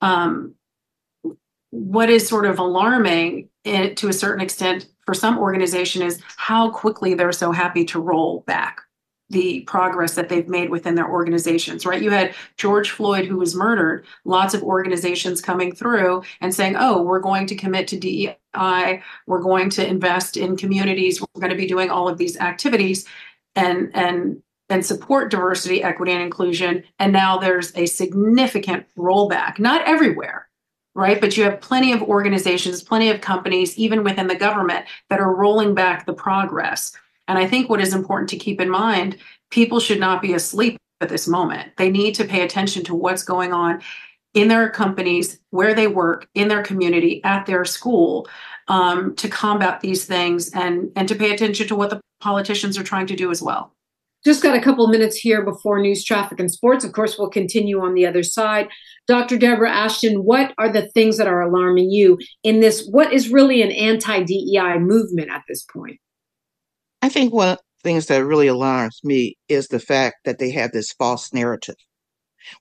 um, 0.01 0.55
what 1.69 2.09
is 2.09 2.27
sort 2.27 2.45
of 2.45 2.59
alarming 2.59 3.49
in, 3.63 3.95
to 3.95 4.09
a 4.09 4.13
certain 4.13 4.41
extent 4.41 4.87
for 5.05 5.13
some 5.13 5.37
organization 5.39 6.01
is 6.01 6.21
how 6.37 6.69
quickly 6.69 7.13
they're 7.13 7.31
so 7.31 7.51
happy 7.51 7.85
to 7.85 7.99
roll 7.99 8.41
back 8.47 8.81
the 9.29 9.61
progress 9.61 10.15
that 10.15 10.27
they've 10.27 10.49
made 10.49 10.69
within 10.69 10.95
their 10.95 11.09
organizations, 11.09 11.85
right? 11.85 12.01
You 12.01 12.11
had 12.11 12.35
George 12.57 12.91
Floyd, 12.91 13.25
who 13.25 13.37
was 13.37 13.55
murdered, 13.55 14.05
lots 14.25 14.53
of 14.53 14.61
organizations 14.61 15.39
coming 15.39 15.73
through 15.73 16.23
and 16.41 16.53
saying, 16.53 16.75
oh, 16.77 17.01
we're 17.01 17.21
going 17.21 17.47
to 17.47 17.55
commit 17.55 17.87
to 17.87 17.97
DEI, 17.97 19.01
we're 19.27 19.41
going 19.41 19.69
to 19.71 19.87
invest 19.87 20.35
in 20.35 20.57
communities, 20.57 21.21
we're 21.21 21.39
going 21.39 21.49
to 21.49 21.55
be 21.55 21.65
doing 21.65 21.89
all 21.89 22.09
of 22.09 22.17
these 22.17 22.37
activities. 22.37 23.07
And, 23.55 23.91
and 23.93 24.43
and 24.71 24.85
support 24.85 25.29
diversity, 25.29 25.83
equity, 25.83 26.13
and 26.13 26.21
inclusion. 26.21 26.83
And 26.97 27.11
now 27.13 27.37
there's 27.37 27.75
a 27.75 27.85
significant 27.85 28.85
rollback, 28.97 29.59
not 29.59 29.85
everywhere, 29.87 30.47
right? 30.95 31.19
But 31.19 31.37
you 31.37 31.43
have 31.43 31.61
plenty 31.61 31.91
of 31.91 32.01
organizations, 32.01 32.81
plenty 32.81 33.09
of 33.09 33.21
companies, 33.21 33.77
even 33.77 34.03
within 34.03 34.27
the 34.27 34.35
government, 34.35 34.85
that 35.09 35.19
are 35.19 35.35
rolling 35.35 35.75
back 35.75 36.05
the 36.05 36.13
progress. 36.13 36.93
And 37.27 37.37
I 37.37 37.45
think 37.45 37.69
what 37.69 37.81
is 37.81 37.93
important 37.93 38.29
to 38.31 38.37
keep 38.37 38.59
in 38.59 38.69
mind 38.69 39.17
people 39.51 39.81
should 39.81 39.99
not 39.99 40.21
be 40.21 40.33
asleep 40.33 40.77
at 41.01 41.09
this 41.09 41.27
moment. 41.27 41.75
They 41.75 41.91
need 41.91 42.15
to 42.15 42.23
pay 42.23 42.41
attention 42.41 42.85
to 42.85 42.95
what's 42.95 43.23
going 43.23 43.51
on 43.51 43.81
in 44.33 44.47
their 44.47 44.69
companies, 44.69 45.39
where 45.49 45.73
they 45.73 45.87
work, 45.87 46.29
in 46.33 46.47
their 46.47 46.63
community, 46.63 47.21
at 47.25 47.45
their 47.45 47.65
school, 47.65 48.29
um, 48.69 49.13
to 49.17 49.27
combat 49.27 49.81
these 49.81 50.05
things 50.05 50.51
and, 50.51 50.89
and 50.95 51.09
to 51.09 51.15
pay 51.15 51.33
attention 51.33 51.67
to 51.67 51.75
what 51.75 51.89
the 51.89 51.99
politicians 52.21 52.77
are 52.77 52.83
trying 52.83 53.07
to 53.07 53.15
do 53.15 53.29
as 53.29 53.41
well. 53.41 53.73
Just 54.23 54.43
got 54.43 54.55
a 54.55 54.61
couple 54.61 54.87
minutes 54.87 55.17
here 55.17 55.43
before 55.43 55.79
news, 55.79 56.03
traffic, 56.03 56.39
and 56.39 56.51
sports. 56.51 56.85
Of 56.85 56.91
course, 56.91 57.17
we'll 57.17 57.29
continue 57.29 57.81
on 57.81 57.95
the 57.95 58.05
other 58.05 58.21
side. 58.21 58.67
Dr. 59.07 59.37
Deborah 59.37 59.71
Ashton, 59.71 60.23
what 60.23 60.53
are 60.59 60.71
the 60.71 60.87
things 60.89 61.17
that 61.17 61.27
are 61.27 61.41
alarming 61.41 61.89
you 61.89 62.19
in 62.43 62.59
this? 62.59 62.87
What 62.87 63.11
is 63.11 63.29
really 63.29 63.63
an 63.63 63.71
anti 63.71 64.23
DEI 64.23 64.77
movement 64.77 65.31
at 65.31 65.41
this 65.47 65.65
point? 65.65 65.99
I 67.01 67.09
think 67.09 67.33
one 67.33 67.49
of 67.49 67.57
the 67.57 67.89
things 67.89 68.05
that 68.07 68.23
really 68.23 68.45
alarms 68.45 68.99
me 69.03 69.37
is 69.49 69.67
the 69.67 69.79
fact 69.79 70.17
that 70.25 70.37
they 70.37 70.51
have 70.51 70.71
this 70.71 70.91
false 70.91 71.33
narrative. 71.33 71.75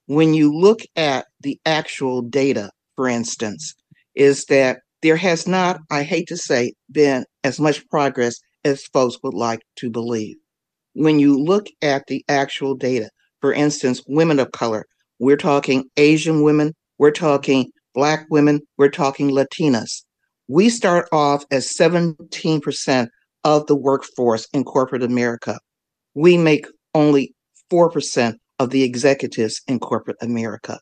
When 0.07 0.33
you 0.33 0.55
look 0.55 0.81
at 0.97 1.27
the 1.41 1.61
actual 1.67 2.23
data, 2.23 2.71
for 2.97 3.07
instance, 3.07 3.75
is 4.15 4.47
that 4.47 4.79
there 5.03 5.17
has 5.17 5.47
not, 5.47 5.81
I 5.91 6.05
hate 6.05 6.29
to 6.29 6.39
say, 6.39 6.73
been 6.91 7.25
as 7.45 7.61
much 7.61 7.87
progress 7.89 8.41
as 8.65 8.85
folks 8.85 9.19
would 9.23 9.35
like 9.35 9.61
to 9.77 9.91
believe 9.91 10.37
when 10.95 11.19
you 11.19 11.39
look 11.39 11.67
at 11.83 12.05
the 12.09 12.25
actual 12.29 12.75
data, 12.75 13.11
for 13.41 13.53
instance, 13.53 14.03
women 14.07 14.39
of 14.39 14.53
color, 14.53 14.87
we're 15.19 15.37
talking 15.37 15.85
Asian 15.97 16.43
women, 16.43 16.75
we're 16.99 17.11
talking 17.11 17.71
Black 17.95 18.27
women, 18.31 18.61
we're 18.79 18.89
talking 18.89 19.31
Latinas. 19.31 20.03
We 20.49 20.69
start 20.69 21.09
off 21.13 21.45
as 21.51 21.73
17% 21.77 23.09
of 23.45 23.67
the 23.67 23.77
workforce 23.77 24.47
in 24.53 24.65
corporate 24.65 25.03
America. 25.03 25.59
We 26.15 26.37
make 26.37 26.67
only 26.95 27.35
4% 27.73 28.35
of 28.59 28.71
the 28.71 28.83
executives 28.83 29.61
in 29.67 29.79
corporate 29.79 30.17
America. 30.21 30.81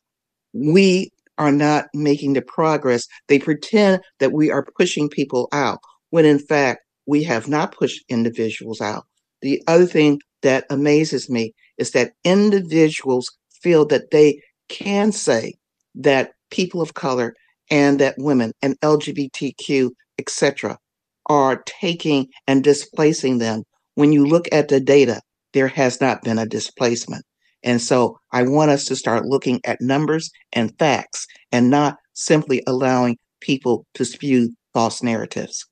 We 0.52 1.10
are 1.36 1.52
not 1.52 1.86
making 1.94 2.32
the 2.32 2.42
progress. 2.42 3.06
They 3.28 3.38
pretend 3.38 4.00
that 4.18 4.32
we 4.32 4.50
are 4.50 4.66
pushing 4.76 5.08
people 5.08 5.48
out 5.52 5.78
when 6.10 6.24
in 6.24 6.38
fact 6.38 6.80
we 7.06 7.22
have 7.24 7.48
not 7.48 7.74
pushed 7.74 8.04
individuals 8.08 8.80
out. 8.80 9.04
The 9.42 9.62
other 9.66 9.86
thing 9.86 10.20
that 10.42 10.64
amazes 10.70 11.28
me 11.30 11.54
is 11.78 11.92
that 11.92 12.12
individuals 12.24 13.30
feel 13.62 13.86
that 13.86 14.10
they 14.10 14.40
can 14.68 15.12
say 15.12 15.54
that 15.94 16.32
people 16.50 16.80
of 16.80 16.94
color 16.94 17.34
and 17.70 17.98
that 18.00 18.14
women 18.18 18.52
and 18.62 18.78
LGBTQ, 18.80 19.90
etc., 20.18 20.78
are 21.26 21.62
taking 21.66 22.26
and 22.46 22.64
displacing 22.64 23.38
them. 23.38 23.62
When 23.94 24.12
you 24.12 24.24
look 24.24 24.46
at 24.52 24.68
the 24.68 24.80
data, 24.80 25.20
there 25.52 25.68
has 25.68 26.00
not 26.00 26.22
been 26.22 26.38
a 26.38 26.46
displacement. 26.46 27.24
And 27.62 27.82
so 27.82 28.18
I 28.32 28.44
want 28.44 28.70
us 28.70 28.84
to 28.86 28.96
start 28.96 29.26
looking 29.26 29.60
at 29.64 29.80
numbers 29.80 30.30
and 30.52 30.76
facts 30.78 31.26
and 31.52 31.70
not 31.70 31.96
simply 32.14 32.62
allowing 32.66 33.18
people 33.40 33.84
to 33.94 34.04
spew 34.04 34.54
false 34.72 35.02
narratives. 35.02 35.66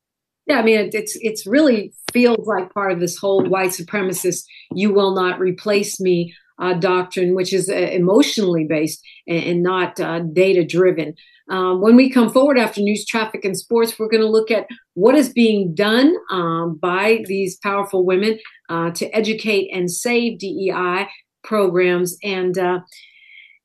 Yeah, 0.46 0.60
I 0.60 0.62
mean, 0.62 0.90
it's 0.92 1.16
it's 1.20 1.46
really 1.46 1.92
feels 2.12 2.46
like 2.46 2.72
part 2.72 2.92
of 2.92 3.00
this 3.00 3.16
whole 3.16 3.44
white 3.44 3.70
supremacist 3.70 4.44
"you 4.74 4.92
will 4.92 5.14
not 5.14 5.40
replace 5.40 6.00
me" 6.00 6.34
uh, 6.60 6.74
doctrine, 6.74 7.34
which 7.34 7.52
is 7.52 7.68
uh, 7.68 7.74
emotionally 7.74 8.64
based 8.64 9.02
and, 9.26 9.42
and 9.44 9.62
not 9.62 9.98
uh, 10.00 10.20
data 10.20 10.64
driven. 10.64 11.14
Um, 11.48 11.80
when 11.80 11.94
we 11.94 12.10
come 12.10 12.30
forward 12.32 12.58
after 12.58 12.80
news, 12.80 13.04
traffic, 13.06 13.44
and 13.44 13.56
sports, 13.56 13.98
we're 13.98 14.08
going 14.08 14.22
to 14.22 14.28
look 14.28 14.50
at 14.50 14.66
what 14.94 15.14
is 15.14 15.28
being 15.32 15.74
done 15.74 16.14
um, 16.30 16.76
by 16.80 17.24
these 17.26 17.56
powerful 17.58 18.04
women 18.04 18.38
uh, 18.68 18.90
to 18.92 19.06
educate 19.14 19.70
and 19.72 19.90
save 19.90 20.38
DEI 20.38 21.08
programs, 21.42 22.16
and 22.22 22.56
uh, 22.56 22.80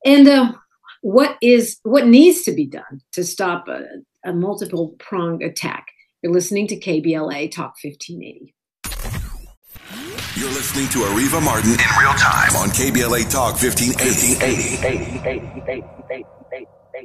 and 0.03 0.27
uh, 0.27 0.53
what 1.01 1.37
is 1.41 1.77
what 1.83 2.07
needs 2.07 2.41
to 2.43 2.51
be 2.53 2.65
done 2.65 3.01
to 3.13 3.23
stop 3.23 3.67
a, 3.67 3.83
a 4.25 4.33
multiple 4.33 4.95
pronged 4.99 5.43
attack. 5.43 5.90
You're 6.23 6.33
listening 6.33 6.67
to 6.67 6.79
KBLA 6.79 7.49
Talk 7.49 7.77
1580. 7.81 8.53
You're 10.39 10.51
listening 10.51 10.87
to 10.89 10.99
Areva 10.99 11.41
Martin 11.43 11.71
in 11.71 11.77
real 11.99 12.13
time 12.13 12.55
on 12.57 12.69
KBLA 12.69 13.27
Talk 13.31 13.59
1580. 13.59 14.77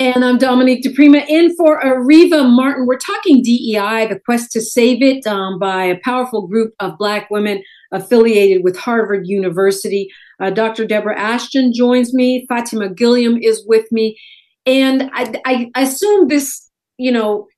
And 0.00 0.22
I'm 0.22 0.36
Dominique 0.36 0.84
DiPrima 0.84 1.26
in 1.30 1.56
for 1.56 1.80
Areva 1.80 2.46
Martin. 2.46 2.84
We're 2.86 2.98
talking 2.98 3.42
DEI, 3.42 4.06
the 4.06 4.20
quest 4.22 4.52
to 4.52 4.60
save 4.60 5.02
it, 5.02 5.26
um, 5.26 5.58
by 5.58 5.84
a 5.84 5.98
powerful 6.04 6.46
group 6.46 6.74
of 6.78 6.98
Black 6.98 7.30
women 7.30 7.62
affiliated 7.92 8.64
with 8.64 8.76
Harvard 8.76 9.26
University. 9.26 10.10
Uh, 10.38 10.50
Dr. 10.50 10.84
Deborah 10.84 11.18
Ashton 11.18 11.72
joins 11.72 12.12
me. 12.12 12.46
Fatimah 12.50 12.94
Gilliam 12.94 13.38
is 13.38 13.64
with 13.66 13.90
me. 13.90 14.20
And 14.66 15.10
I, 15.14 15.40
I 15.46 15.70
assume 15.74 16.28
this, 16.28 16.70
you 16.98 17.12
know, 17.12 17.48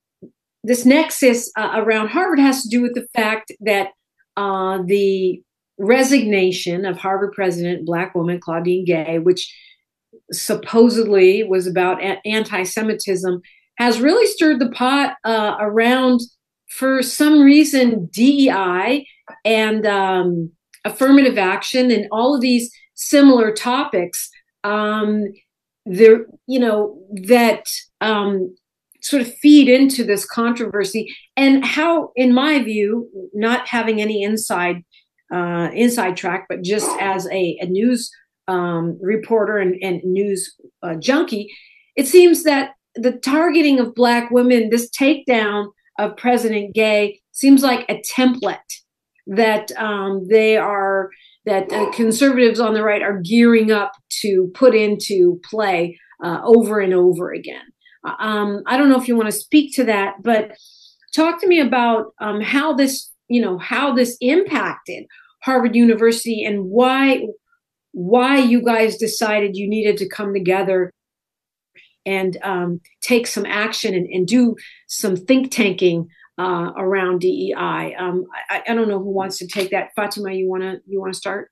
this 0.68 0.84
nexus 0.84 1.50
uh, 1.56 1.70
around 1.76 2.08
Harvard 2.08 2.38
has 2.38 2.62
to 2.62 2.68
do 2.68 2.82
with 2.82 2.94
the 2.94 3.06
fact 3.14 3.50
that 3.60 3.88
uh, 4.36 4.82
the 4.84 5.42
resignation 5.78 6.84
of 6.84 6.98
Harvard 6.98 7.32
president, 7.32 7.86
Black 7.86 8.14
woman 8.14 8.38
Claudine 8.38 8.84
Gay, 8.84 9.18
which 9.18 9.50
supposedly 10.30 11.42
was 11.42 11.66
about 11.66 12.02
anti 12.26 12.64
Semitism, 12.64 13.40
has 13.78 13.98
really 13.98 14.26
stirred 14.26 14.60
the 14.60 14.68
pot 14.68 15.16
uh, 15.24 15.56
around, 15.58 16.20
for 16.68 17.02
some 17.02 17.40
reason, 17.40 18.06
DEI 18.12 19.06
and 19.46 19.86
um, 19.86 20.52
affirmative 20.84 21.38
action 21.38 21.90
and 21.90 22.06
all 22.12 22.34
of 22.34 22.42
these 22.42 22.70
similar 22.94 23.52
topics. 23.52 24.28
Um, 24.64 25.24
there, 25.86 26.26
you 26.46 26.60
know, 26.60 27.00
that 27.24 27.64
um, 28.02 28.54
sort 29.02 29.22
of 29.22 29.34
feed 29.36 29.68
into 29.68 30.04
this 30.04 30.24
controversy 30.24 31.14
and 31.36 31.64
how, 31.64 32.10
in 32.16 32.34
my 32.34 32.62
view, 32.62 33.08
not 33.34 33.68
having 33.68 34.00
any 34.00 34.22
inside 34.22 34.82
uh, 35.32 35.68
inside 35.74 36.16
track, 36.16 36.46
but 36.48 36.62
just 36.62 36.88
as 37.00 37.26
a, 37.26 37.58
a 37.60 37.66
news 37.66 38.10
um, 38.48 38.98
reporter 39.02 39.58
and, 39.58 39.76
and 39.82 40.02
news 40.02 40.54
uh, 40.82 40.94
junkie, 40.94 41.52
it 41.96 42.06
seems 42.06 42.44
that 42.44 42.70
the 42.94 43.12
targeting 43.12 43.78
of 43.78 43.94
Black 43.94 44.30
women, 44.30 44.70
this 44.70 44.88
takedown 44.90 45.68
of 45.98 46.16
President 46.16 46.74
Gay, 46.74 47.20
seems 47.32 47.62
like 47.62 47.84
a 47.88 48.00
template 48.00 48.58
that 49.26 49.70
um, 49.76 50.26
they 50.28 50.56
are 50.56 51.10
that 51.44 51.72
uh, 51.72 51.90
conservatives 51.92 52.60
on 52.60 52.74
the 52.74 52.82
right 52.82 53.02
are 53.02 53.20
gearing 53.20 53.70
up 53.70 53.92
to 54.20 54.50
put 54.54 54.74
into 54.74 55.40
play 55.48 55.98
uh, 56.22 56.40
over 56.44 56.80
and 56.80 56.92
over 56.92 57.32
again. 57.32 57.62
Uh, 58.04 58.14
um, 58.18 58.62
I 58.66 58.76
don't 58.76 58.88
know 58.88 59.00
if 59.00 59.08
you 59.08 59.16
want 59.16 59.28
to 59.28 59.32
speak 59.32 59.74
to 59.76 59.84
that, 59.84 60.22
but 60.22 60.56
talk 61.14 61.40
to 61.40 61.46
me 61.46 61.60
about 61.60 62.14
um, 62.20 62.40
how 62.40 62.72
this, 62.72 63.10
you 63.28 63.40
know, 63.40 63.58
how 63.58 63.94
this 63.94 64.16
impacted 64.20 65.06
Harvard 65.42 65.74
University 65.74 66.44
and 66.44 66.64
why 66.66 67.26
why 67.92 68.36
you 68.36 68.62
guys 68.62 68.96
decided 68.96 69.56
you 69.56 69.68
needed 69.68 69.96
to 69.96 70.08
come 70.08 70.32
together 70.32 70.92
and 72.06 72.36
um, 72.42 72.80
take 73.00 73.26
some 73.26 73.44
action 73.44 73.94
and, 73.94 74.06
and, 74.06 74.26
do 74.26 74.56
some 74.86 75.16
think 75.16 75.50
tanking 75.50 76.08
uh, 76.38 76.72
around 76.76 77.20
DEI. 77.20 77.94
Um, 77.98 78.24
I, 78.50 78.62
I, 78.68 78.74
don't 78.74 78.88
know 78.88 78.98
who 78.98 79.10
wants 79.10 79.38
to 79.38 79.46
take 79.46 79.70
that. 79.70 79.90
Fatimah, 79.96 80.38
you 80.38 80.48
wanna 80.48 80.76
you 80.86 81.00
wanna 81.00 81.14
start? 81.14 81.50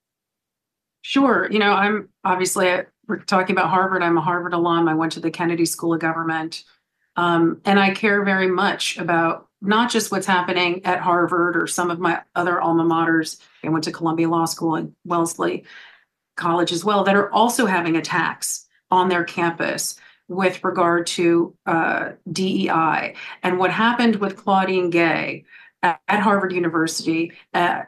Sure. 1.01 1.47
You 1.51 1.59
know, 1.59 1.71
I'm 1.71 2.09
obviously 2.23 2.69
we're 3.07 3.19
talking 3.19 3.55
about 3.55 3.69
Harvard. 3.69 4.03
I'm 4.03 4.17
a 4.17 4.21
Harvard 4.21 4.53
alum. 4.53 4.87
I 4.87 4.93
went 4.93 5.13
to 5.13 5.19
the 5.19 5.31
Kennedy 5.31 5.65
School 5.65 5.93
of 5.93 5.99
Government, 5.99 6.63
um, 7.15 7.61
and 7.65 7.79
I 7.79 7.93
care 7.93 8.23
very 8.23 8.47
much 8.47 8.97
about 8.97 9.47
not 9.61 9.89
just 9.89 10.11
what's 10.11 10.27
happening 10.27 10.85
at 10.85 10.99
Harvard 10.99 11.57
or 11.57 11.67
some 11.67 11.89
of 11.89 11.99
my 11.99 12.21
other 12.35 12.61
alma 12.61 12.83
maters. 12.83 13.39
I 13.63 13.69
went 13.69 13.85
to 13.85 13.91
Columbia 13.91 14.29
Law 14.29 14.45
School 14.45 14.75
and 14.75 14.93
Wellesley 15.03 15.65
College 16.35 16.71
as 16.71 16.85
well 16.85 17.03
that 17.05 17.15
are 17.15 17.31
also 17.31 17.65
having 17.65 17.95
attacks 17.95 18.67
on 18.91 19.09
their 19.09 19.23
campus 19.23 19.99
with 20.27 20.63
regard 20.63 21.07
to 21.07 21.55
uh, 21.65 22.11
DEI. 22.31 23.15
And 23.41 23.57
what 23.57 23.71
happened 23.71 24.17
with 24.17 24.35
Claudine 24.35 24.89
Gay 24.89 25.45
at, 25.81 25.99
at 26.07 26.19
Harvard 26.19 26.51
University 26.51 27.31
uh, 27.53 27.83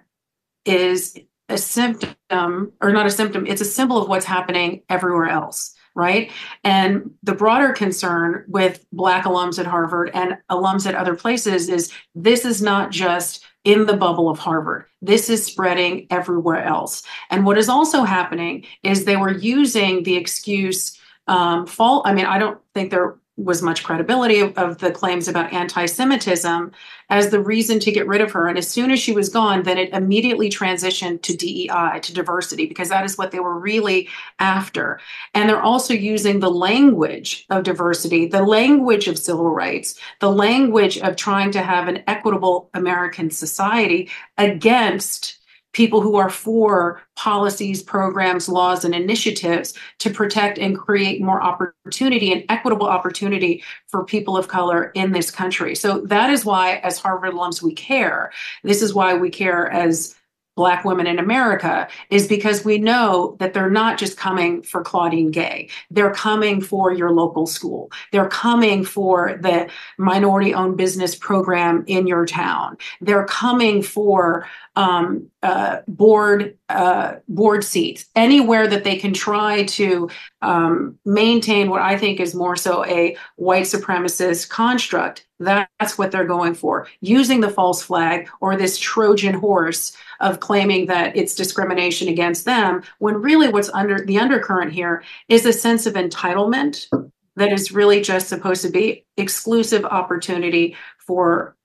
is 0.65 1.19
a 1.49 1.57
symptom, 1.57 2.71
or 2.81 2.91
not 2.91 3.05
a 3.05 3.11
symptom, 3.11 3.45
it's 3.47 3.61
a 3.61 3.65
symbol 3.65 4.01
of 4.01 4.07
what's 4.07 4.25
happening 4.25 4.83
everywhere 4.89 5.29
else 5.29 5.75
right? 5.95 6.31
And 6.63 7.11
the 7.23 7.33
broader 7.33 7.73
concern 7.73 8.45
with 8.47 8.85
Black 8.93 9.25
alums 9.25 9.59
at 9.59 9.65
Harvard 9.65 10.11
and 10.13 10.37
alums 10.49 10.87
at 10.87 10.95
other 10.95 11.15
places 11.15 11.67
is 11.67 11.91
this 12.15 12.45
is 12.45 12.61
not 12.61 12.91
just 12.91 13.43
in 13.65 13.85
the 13.85 13.97
bubble 13.97 14.29
of 14.29 14.39
Harvard. 14.39 14.85
This 15.01 15.29
is 15.29 15.45
spreading 15.45 16.07
everywhere 16.09 16.63
else. 16.63 17.03
And 17.29 17.45
what 17.45 17.57
is 17.57 17.67
also 17.69 18.03
happening 18.03 18.65
is 18.83 19.03
they 19.03 19.17
were 19.17 19.33
using 19.33 20.03
the 20.03 20.15
excuse 20.15 20.97
um, 21.27 21.67
fault. 21.67 22.03
I 22.05 22.13
mean, 22.13 22.25
I 22.25 22.39
don't 22.39 22.59
think 22.73 22.91
there 22.91 23.17
was 23.43 23.61
much 23.61 23.83
credibility 23.83 24.39
of, 24.39 24.57
of, 24.57 24.77
the 24.79 24.91
claims 24.91 25.27
about 25.27 25.53
anti-Semitism 25.53 26.71
as 27.09 27.29
the 27.29 27.39
reason 27.39 27.79
to 27.79 27.91
get 27.91 28.07
rid 28.07 28.21
of 28.21 28.31
her. 28.31 28.47
And 28.47 28.57
as 28.57 28.69
soon 28.69 28.91
as 28.91 28.99
she 28.99 29.13
was 29.13 29.29
gone, 29.29 29.63
then 29.63 29.77
it 29.77 29.93
immediately 29.93 30.49
transitioned 30.49 31.21
to 31.23 31.35
DEI, 31.35 31.99
to 32.01 32.13
diversity, 32.13 32.65
because 32.65 32.89
that 32.89 33.05
is 33.05 33.17
what 33.17 33.31
they 33.31 33.39
were 33.39 33.57
really 33.57 34.09
after. 34.39 34.99
And 35.33 35.49
they're 35.49 35.61
also 35.61 35.93
using 35.93 36.39
the 36.39 36.51
language 36.51 37.45
of 37.49 37.63
diversity, 37.63 38.27
the 38.27 38.43
language 38.43 39.07
of 39.07 39.17
civil 39.17 39.49
rights, 39.49 39.95
the 40.19 40.31
language 40.31 40.97
of 40.99 41.15
trying 41.15 41.51
to 41.51 41.61
have 41.61 41.87
an 41.87 42.03
equitable 42.07 42.69
American 42.73 43.31
society 43.31 44.09
against 44.37 45.38
people 45.79 46.01
who 46.01 46.17
are 46.17 46.29
for 46.29 47.01
policies, 47.15 47.81
programs, 47.81 48.49
laws, 48.49 48.83
and 48.83 48.93
initiatives 48.93 49.73
to 49.97 50.09
protect 50.09 50.57
and 50.59 50.77
create 50.77 51.21
more 51.21 51.41
opportunity 51.41 52.33
and 52.33 52.43
equitable 52.49 52.85
opportunity 52.85 53.63
for 53.87 54.03
people 54.03 54.35
of 54.35 54.49
color 54.49 54.91
in 54.93 55.13
this 55.13 55.31
country. 55.31 55.73
So 55.73 56.01
that 56.01 56.31
is 56.31 56.43
why, 56.43 56.79
as 56.83 56.99
Harvard 56.99 57.33
alums, 57.33 57.61
we 57.61 57.73
care. 57.73 58.33
This 58.61 58.81
is 58.81 58.93
why 58.93 59.13
we 59.13 59.29
care 59.29 59.71
as 59.71 60.15
Black 60.59 60.83
women 60.83 61.07
in 61.07 61.19
America 61.19 61.87
is 62.09 62.27
because 62.27 62.65
we 62.65 62.77
know 62.79 63.37
that 63.39 63.53
they're 63.53 63.69
not 63.69 63.97
just 63.97 64.17
coming 64.17 64.61
for 64.61 64.83
Claudine 64.83 65.31
Gay. 65.31 65.69
They're 65.89 66.13
coming 66.13 66.59
for 66.59 66.91
your 66.91 67.11
local 67.11 67.47
school. 67.47 67.89
They're 68.11 68.27
coming 68.27 68.83
for 68.83 69.39
the 69.41 69.69
minority 69.97 70.53
owned 70.53 70.75
business 70.75 71.15
program 71.15 71.85
in 71.87 72.07
your 72.07 72.25
town. 72.25 72.75
They're 72.99 73.23
coming 73.23 73.81
for 73.81 74.47
um, 74.75 75.29
uh, 75.41 75.77
board 75.87 76.57
uh, 76.69 77.15
board 77.27 77.63
seats 77.63 78.05
anywhere 78.15 78.67
that 78.67 78.83
they 78.83 78.95
can 78.95 79.13
try 79.13 79.63
to 79.63 80.09
um, 80.41 80.97
maintain 81.03 81.69
what 81.69 81.81
I 81.81 81.97
think 81.97 82.19
is 82.19 82.35
more 82.35 82.55
so 82.55 82.85
a 82.85 83.17
white 83.37 83.63
supremacist 83.63 84.49
construct. 84.49 85.25
That's 85.39 85.97
what 85.97 86.11
they're 86.11 86.25
going 86.25 86.53
for, 86.53 86.87
using 87.01 87.41
the 87.41 87.49
false 87.49 87.81
flag 87.81 88.29
or 88.39 88.55
this 88.55 88.77
Trojan 88.77 89.33
horse 89.33 89.95
of 90.19 90.41
claiming 90.41 90.85
that 90.87 91.15
it's 91.15 91.33
discrimination 91.33 92.07
against 92.07 92.45
them 92.45 92.83
when 92.99 93.15
really 93.15 93.49
what's 93.49 93.69
under 93.69 94.05
the 94.05 94.19
undercurrent 94.19 94.71
here 94.71 95.03
is 95.27 95.45
a 95.45 95.53
sense 95.53 95.85
of 95.85 95.93
entitlement 95.93 96.87
that 97.35 97.53
is 97.53 97.71
really 97.71 98.01
just 98.01 98.27
supposed 98.27 98.61
to 98.61 98.69
be 98.69 99.05
exclusive 99.17 99.85
opportunity 99.85 100.75
for 100.99 101.55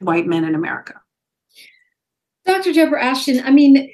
white 0.00 0.26
men 0.26 0.44
in 0.44 0.54
America. 0.54 1.00
Dr. 2.46 2.72
Deborah 2.72 3.04
Ashton, 3.04 3.42
I 3.44 3.50
mean, 3.50 3.90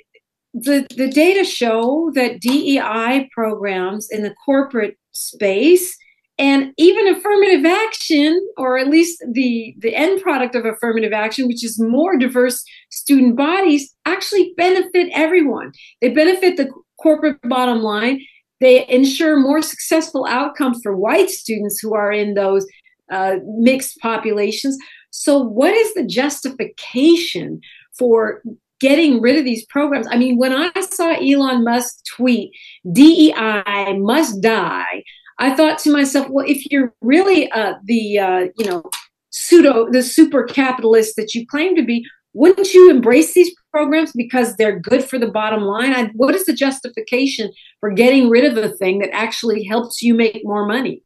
the, 0.55 0.87
the 0.97 1.09
data 1.09 1.45
show 1.45 2.13
that 2.15 2.41
DEI 2.41 3.29
programs 3.33 4.09
in 4.11 4.23
the 4.23 4.35
corporate 4.45 4.97
space 5.11 5.97
and 6.39 6.73
even 6.79 7.09
affirmative 7.09 7.65
action 7.65 8.41
or 8.57 8.79
at 8.79 8.89
least 8.89 9.23
the 9.33 9.75
the 9.79 9.95
end 9.95 10.21
product 10.21 10.57
of 10.57 10.65
affirmative 10.65 11.13
action 11.13 11.47
which 11.47 11.65
is 11.65 11.81
more 11.81 12.19
diverse 12.19 12.65
student 12.91 13.37
bodies 13.37 13.95
actually 14.05 14.53
benefit 14.57 15.09
everyone. 15.13 15.73
They 16.01 16.09
benefit 16.09 16.57
the 16.57 16.71
corporate 17.01 17.41
bottom 17.43 17.83
line. 17.83 18.21
They 18.61 18.87
ensure 18.89 19.39
more 19.39 19.63
successful 19.63 20.27
outcomes 20.27 20.81
for 20.83 20.97
white 20.97 21.31
students 21.31 21.81
who 21.81 21.95
are 21.95 22.13
in 22.13 22.35
those 22.35 22.67
uh, 23.11 23.37
mixed 23.59 23.99
populations. 24.01 24.77
So 25.11 25.39
what 25.39 25.75
is 25.75 25.95
the 25.95 26.05
justification 26.05 27.61
for 27.97 28.43
getting 28.81 29.21
rid 29.21 29.37
of 29.37 29.45
these 29.45 29.65
programs 29.67 30.07
i 30.11 30.17
mean 30.17 30.37
when 30.37 30.53
i 30.53 30.71
saw 30.81 31.13
elon 31.15 31.65
musk 31.65 31.97
tweet 32.17 32.51
dei 32.93 33.33
must 33.99 34.41
die 34.41 35.03
I 35.39 35.55
thought 35.55 35.79
to 35.81 35.93
myself, 35.93 36.29
well, 36.31 36.47
if 36.49 36.71
you're 36.71 36.95
really 37.01 37.51
uh, 37.51 37.75
the 37.85 38.19
uh, 38.19 38.47
you 38.57 38.67
know 38.67 38.85
pseudo 39.31 39.91
the 39.91 40.03
super 40.03 40.45
capitalist 40.45 41.17
that 41.17 41.35
you 41.35 41.47
claim 41.47 41.75
to 41.77 41.83
be, 41.83 42.07
wouldn't 42.35 42.73
you 42.73 42.91
embrace 42.91 43.35
these 43.35 43.55
programs 43.73 44.13
because 44.13 44.57
they're 44.57 44.79
good 44.79 45.03
for 45.03 45.19
the 45.19 45.31
bottom 45.31 45.63
line? 45.63 45.93
I, 45.93 46.11
what 46.15 46.35
is 46.35 46.45
the 46.45 46.53
justification 46.53 47.51
for 47.81 47.91
getting 47.91 48.29
rid 48.29 48.45
of 48.45 48.57
a 48.63 48.69
thing 48.69 49.01
that 49.01 49.13
actually 49.13 49.65
helps 49.65 50.03
you 50.03 50.15
make 50.15 50.43
more 50.45 50.67
money? 50.67 51.03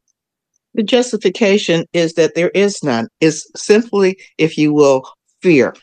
The 0.75 0.83
justification 0.83 1.85
is 1.93 2.13
that 2.13 2.35
there 2.35 2.49
is 2.49 2.83
none. 2.83 3.07
Is 3.21 3.49
simply, 3.55 4.19
if 4.37 4.57
you 4.57 4.73
will, 4.73 5.11
fear, 5.41 5.73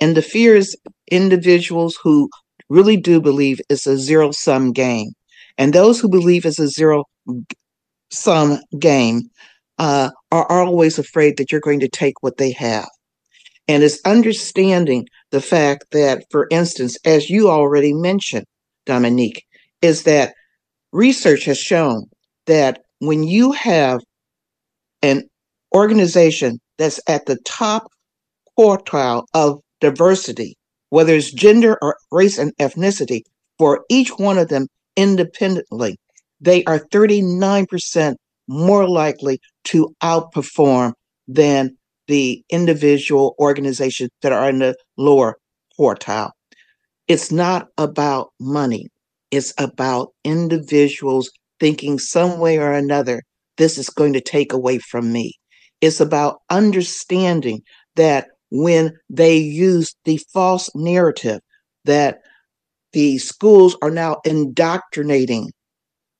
and 0.00 0.16
the 0.16 0.22
fear 0.22 0.56
is 0.56 0.76
individuals 1.10 1.98
who 2.02 2.28
really 2.68 2.96
do 2.96 3.20
believe 3.20 3.60
it's 3.68 3.86
a 3.86 3.96
zero 3.96 4.30
sum 4.30 4.72
game, 4.72 5.12
and 5.58 5.72
those 5.72 6.00
who 6.00 6.08
believe 6.08 6.44
it's 6.44 6.58
a 6.58 6.68
zero 6.68 7.04
sum 8.10 8.58
game 8.78 9.22
uh, 9.78 10.10
are 10.32 10.50
always 10.50 10.98
afraid 10.98 11.36
that 11.36 11.52
you're 11.52 11.60
going 11.60 11.80
to 11.80 11.88
take 11.88 12.22
what 12.22 12.36
they 12.38 12.52
have. 12.52 12.88
And 13.68 13.82
it's 13.82 14.00
understanding 14.04 15.06
the 15.32 15.40
fact 15.40 15.86
that, 15.90 16.24
for 16.30 16.46
instance, 16.50 16.96
as 17.04 17.28
you 17.28 17.50
already 17.50 17.92
mentioned, 17.92 18.46
Dominique, 18.84 19.44
is 19.82 20.04
that 20.04 20.34
research 20.92 21.44
has 21.44 21.58
shown 21.58 22.06
that 22.46 22.80
when 23.00 23.24
you 23.24 23.52
have 23.52 24.00
an 25.02 25.24
organization 25.74 26.60
that's 26.78 27.00
at 27.08 27.26
the 27.26 27.36
top 27.44 27.88
quartile 28.56 29.24
of 29.34 29.60
diversity, 29.80 30.56
whether 30.90 31.14
it's 31.14 31.32
gender 31.32 31.78
or 31.82 31.96
race 32.10 32.38
and 32.38 32.56
ethnicity, 32.56 33.22
for 33.58 33.84
each 33.88 34.10
one 34.18 34.38
of 34.38 34.48
them 34.48 34.66
independently, 34.96 35.98
they 36.40 36.64
are 36.64 36.78
39% 36.78 38.16
more 38.48 38.88
likely 38.88 39.40
to 39.64 39.94
outperform 40.02 40.92
than 41.26 41.76
the 42.06 42.42
individual 42.50 43.34
organizations 43.38 44.10
that 44.22 44.32
are 44.32 44.48
in 44.48 44.60
the 44.60 44.76
lower 44.96 45.36
quartile. 45.78 46.30
It's 47.08 47.32
not 47.32 47.68
about 47.78 48.32
money. 48.40 48.88
It's 49.30 49.52
about 49.58 50.12
individuals 50.24 51.30
thinking 51.58 51.98
some 51.98 52.38
way 52.38 52.58
or 52.58 52.72
another, 52.72 53.22
this 53.56 53.78
is 53.78 53.88
going 53.88 54.12
to 54.12 54.20
take 54.20 54.52
away 54.52 54.78
from 54.78 55.12
me. 55.12 55.32
It's 55.80 56.00
about 56.00 56.38
understanding 56.50 57.62
that 57.96 58.28
when 58.50 58.92
they 59.10 59.36
use 59.36 59.94
the 60.04 60.18
false 60.32 60.70
narrative 60.74 61.40
that 61.84 62.18
the 62.92 63.18
schools 63.18 63.76
are 63.82 63.90
now 63.90 64.18
indoctrinating 64.24 65.52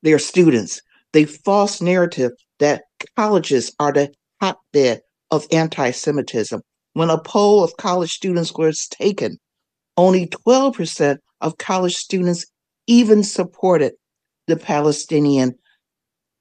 their 0.02 0.18
students 0.18 0.80
the 1.16 1.24
false 1.24 1.80
narrative 1.80 2.32
that 2.58 2.82
colleges 3.16 3.72
are 3.80 3.90
the 3.90 4.12
hotbed 4.38 5.00
of 5.30 5.46
anti 5.50 5.90
Semitism. 5.90 6.60
When 6.92 7.08
a 7.08 7.18
poll 7.18 7.64
of 7.64 7.76
college 7.78 8.12
students 8.12 8.52
was 8.52 8.86
taken, 8.88 9.38
only 9.96 10.26
12% 10.26 11.16
of 11.40 11.56
college 11.56 11.94
students 11.94 12.44
even 12.86 13.22
supported 13.22 13.94
the 14.46 14.58
Palestinian, 14.58 15.54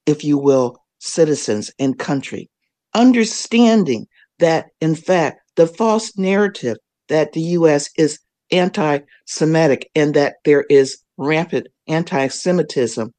if 0.04 0.22
you 0.24 0.36
will, 0.36 0.76
citizens 0.98 1.70
and 1.78 1.98
country. 1.98 2.50
Understanding 2.94 4.06
that, 4.40 4.66
in 4.82 4.94
fact, 4.94 5.40
the 5.56 5.66
false 5.66 6.16
narrative 6.16 6.76
that 7.08 7.32
the 7.32 7.40
U.S. 7.40 7.90
is 7.96 8.18
anti 8.50 9.00
Semitic 9.26 9.90
and 9.94 10.14
that 10.14 10.36
there 10.44 10.64
is 10.70 10.98
rampant 11.16 11.66
anti 11.88 12.28
Semitism 12.28 13.12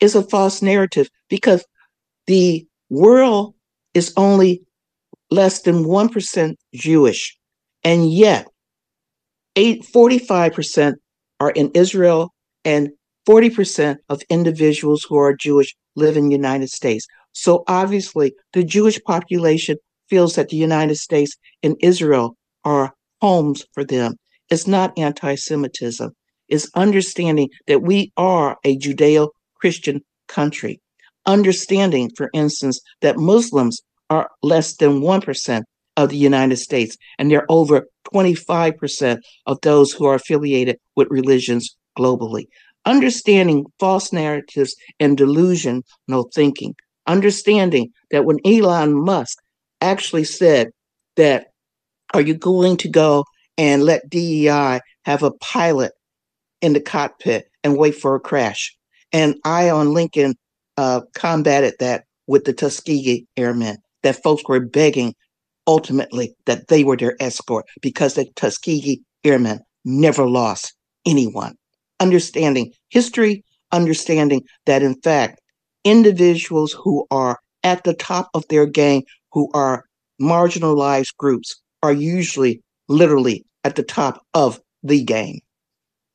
is 0.00 0.14
a 0.14 0.22
false 0.22 0.62
narrative 0.62 1.08
because 1.28 1.64
the 2.26 2.66
world 2.90 3.54
is 3.94 4.12
only 4.16 4.62
less 5.30 5.62
than 5.62 5.84
1% 5.84 6.54
Jewish. 6.74 7.36
And 7.84 8.12
yet, 8.12 8.46
eight, 9.56 9.84
45% 9.84 10.94
are 11.40 11.50
in 11.50 11.70
Israel, 11.74 12.32
and 12.64 12.90
40% 13.28 13.96
of 14.08 14.22
individuals 14.28 15.04
who 15.08 15.16
are 15.16 15.34
Jewish 15.34 15.74
live 15.96 16.16
in 16.16 16.28
the 16.28 16.34
United 16.34 16.70
States. 16.70 17.06
So 17.32 17.64
obviously, 17.66 18.34
the 18.52 18.62
Jewish 18.62 19.02
population 19.02 19.76
feels 20.12 20.34
that 20.34 20.50
the 20.50 20.58
United 20.58 20.96
States 20.96 21.34
and 21.62 21.74
Israel 21.80 22.36
are 22.66 22.92
homes 23.22 23.64
for 23.72 23.82
them. 23.82 24.16
It's 24.50 24.66
not 24.66 24.92
anti 24.98 25.34
Semitism, 25.36 26.10
it's 26.48 26.68
understanding 26.74 27.48
that 27.66 27.80
we 27.80 28.12
are 28.18 28.58
a 28.62 28.76
Judeo 28.76 29.30
Christian 29.58 30.02
country. 30.28 30.82
Understanding, 31.24 32.10
for 32.14 32.28
instance, 32.34 32.78
that 33.00 33.16
Muslims 33.16 33.80
are 34.10 34.28
less 34.42 34.76
than 34.76 35.00
1% 35.00 35.62
of 35.96 36.10
the 36.10 36.16
United 36.18 36.58
States, 36.58 36.94
and 37.18 37.30
they're 37.30 37.46
over 37.48 37.86
25% 38.12 39.18
of 39.46 39.58
those 39.62 39.92
who 39.92 40.04
are 40.04 40.16
affiliated 40.16 40.76
with 40.94 41.08
religions 41.10 41.74
globally. 41.98 42.44
Understanding 42.84 43.64
false 43.80 44.12
narratives 44.12 44.74
and 45.00 45.16
delusional 45.16 46.28
thinking. 46.34 46.74
Understanding 47.06 47.88
that 48.10 48.26
when 48.26 48.38
Elon 48.44 48.92
Musk 48.92 49.38
actually 49.82 50.24
said 50.24 50.70
that, 51.16 51.48
are 52.14 52.20
you 52.20 52.34
going 52.34 52.76
to 52.78 52.88
go 52.88 53.24
and 53.58 53.82
let 53.82 54.08
DEI 54.08 54.80
have 55.04 55.22
a 55.22 55.32
pilot 55.32 55.92
in 56.60 56.72
the 56.72 56.80
cockpit 56.80 57.46
and 57.64 57.76
wait 57.76 57.94
for 57.94 58.14
a 58.14 58.20
crash? 58.20 58.76
And 59.12 59.36
I 59.44 59.70
on 59.70 59.92
Lincoln 59.92 60.34
uh, 60.76 61.02
combated 61.14 61.74
that 61.80 62.04
with 62.26 62.44
the 62.44 62.52
Tuskegee 62.52 63.26
Airmen, 63.36 63.76
that 64.02 64.22
folks 64.22 64.42
were 64.48 64.60
begging 64.60 65.14
ultimately 65.66 66.34
that 66.46 66.68
they 66.68 66.84
were 66.84 66.96
their 66.96 67.16
escort 67.20 67.66
because 67.80 68.14
the 68.14 68.26
Tuskegee 68.36 69.02
Airmen 69.24 69.60
never 69.84 70.26
lost 70.26 70.74
anyone. 71.06 71.54
Understanding 72.00 72.72
history, 72.88 73.44
understanding 73.70 74.42
that 74.66 74.82
in 74.82 75.00
fact, 75.02 75.40
individuals 75.84 76.72
who 76.72 77.06
are 77.10 77.38
at 77.64 77.84
the 77.84 77.94
top 77.94 78.28
of 78.34 78.44
their 78.48 78.66
game, 78.66 79.02
who 79.32 79.50
are 79.54 79.84
marginalized 80.20 81.16
groups, 81.16 81.60
are 81.82 81.92
usually 81.92 82.62
literally 82.88 83.44
at 83.64 83.76
the 83.76 83.82
top 83.82 84.24
of 84.34 84.60
the 84.82 85.02
game. 85.02 85.40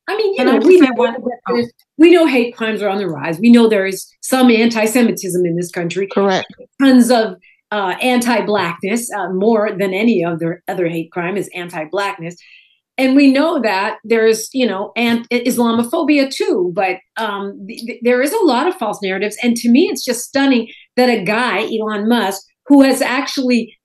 I 0.09 0.15
mean, 0.15 0.35
you 0.35 0.45
know, 0.45 0.57
we 0.57 0.79
know, 0.79 0.91
one, 0.93 1.15
we 1.97 2.11
know 2.11 2.25
hate 2.25 2.55
crimes 2.55 2.81
are 2.81 2.87
on 2.87 2.97
the 2.97 3.07
rise. 3.07 3.39
We 3.39 3.49
know 3.49 3.67
there 3.67 3.85
is 3.85 4.09
some 4.21 4.49
anti-Semitism 4.49 5.45
in 5.45 5.57
this 5.57 5.69
country. 5.69 6.07
Correct. 6.07 6.47
Tons 6.81 7.11
of 7.11 7.35
uh, 7.71 7.95
anti-blackness, 8.01 9.11
uh, 9.11 9.33
more 9.33 9.71
than 9.77 9.93
any 9.93 10.23
other 10.23 10.63
other 10.69 10.87
hate 10.87 11.11
crime 11.11 11.35
is 11.35 11.49
anti-blackness, 11.53 12.37
and 12.97 13.17
we 13.17 13.29
know 13.33 13.61
that 13.61 13.97
there's 14.05 14.49
you 14.53 14.65
know 14.65 14.93
and 14.95 15.27
Islamophobia 15.29 16.33
too. 16.33 16.71
But 16.73 16.99
um, 17.17 17.67
th- 17.67 17.99
there 18.01 18.21
is 18.21 18.31
a 18.31 18.45
lot 18.45 18.67
of 18.67 18.75
false 18.75 19.01
narratives, 19.01 19.35
and 19.43 19.57
to 19.57 19.69
me, 19.69 19.89
it's 19.89 20.05
just 20.05 20.23
stunning 20.23 20.69
that 20.95 21.09
a 21.09 21.21
guy, 21.21 21.63
Elon 21.63 22.07
Musk, 22.07 22.46
who 22.67 22.81
has 22.81 23.01
actually 23.01 23.77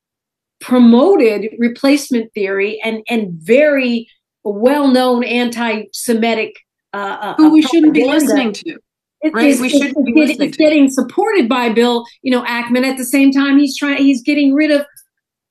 promoted 0.61 1.49
replacement 1.59 2.33
theory 2.35 2.81
and 2.85 3.03
and 3.09 3.33
very 3.33 4.07
well-known 4.45 5.25
anti-Semitic 5.25 6.55
uh, 6.93 6.97
uh 6.97 7.35
who 7.37 7.53
we 7.53 7.63
shouldn't 7.63 7.95
be 7.95 8.07
listening 8.07 8.53
to. 8.53 8.79
It, 9.23 9.33
right, 9.35 9.59
we 9.61 9.69
should 9.69 9.95
be 9.95 10.13
listening 10.15 10.49
it's 10.49 10.57
getting 10.57 10.91
supported 10.91 11.49
by 11.49 11.69
Bill, 11.69 12.05
you 12.23 12.33
know, 12.33 12.43
Ackman. 12.43 12.85
At 12.85 12.97
the 12.97 13.05
same 13.05 13.31
time, 13.31 13.57
he's 13.57 13.77
trying. 13.77 13.99
He's 13.99 14.21
getting 14.21 14.53
rid 14.53 14.73
of 14.73 14.85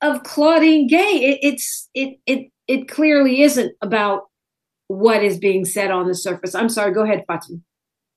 of 0.01 0.23
Claudine 0.23 0.87
Gay. 0.87 0.97
It, 0.99 1.39
it's 1.41 1.89
it 1.93 2.19
it 2.25 2.51
it 2.67 2.89
clearly 2.89 3.41
isn't 3.41 3.73
about 3.81 4.23
what 4.87 5.23
is 5.23 5.37
being 5.37 5.63
said 5.63 5.89
on 5.89 6.07
the 6.07 6.15
surface. 6.15 6.53
I'm 6.53 6.67
sorry. 6.67 6.93
Go 6.93 7.03
ahead, 7.03 7.23
Fatimah. 7.29 7.61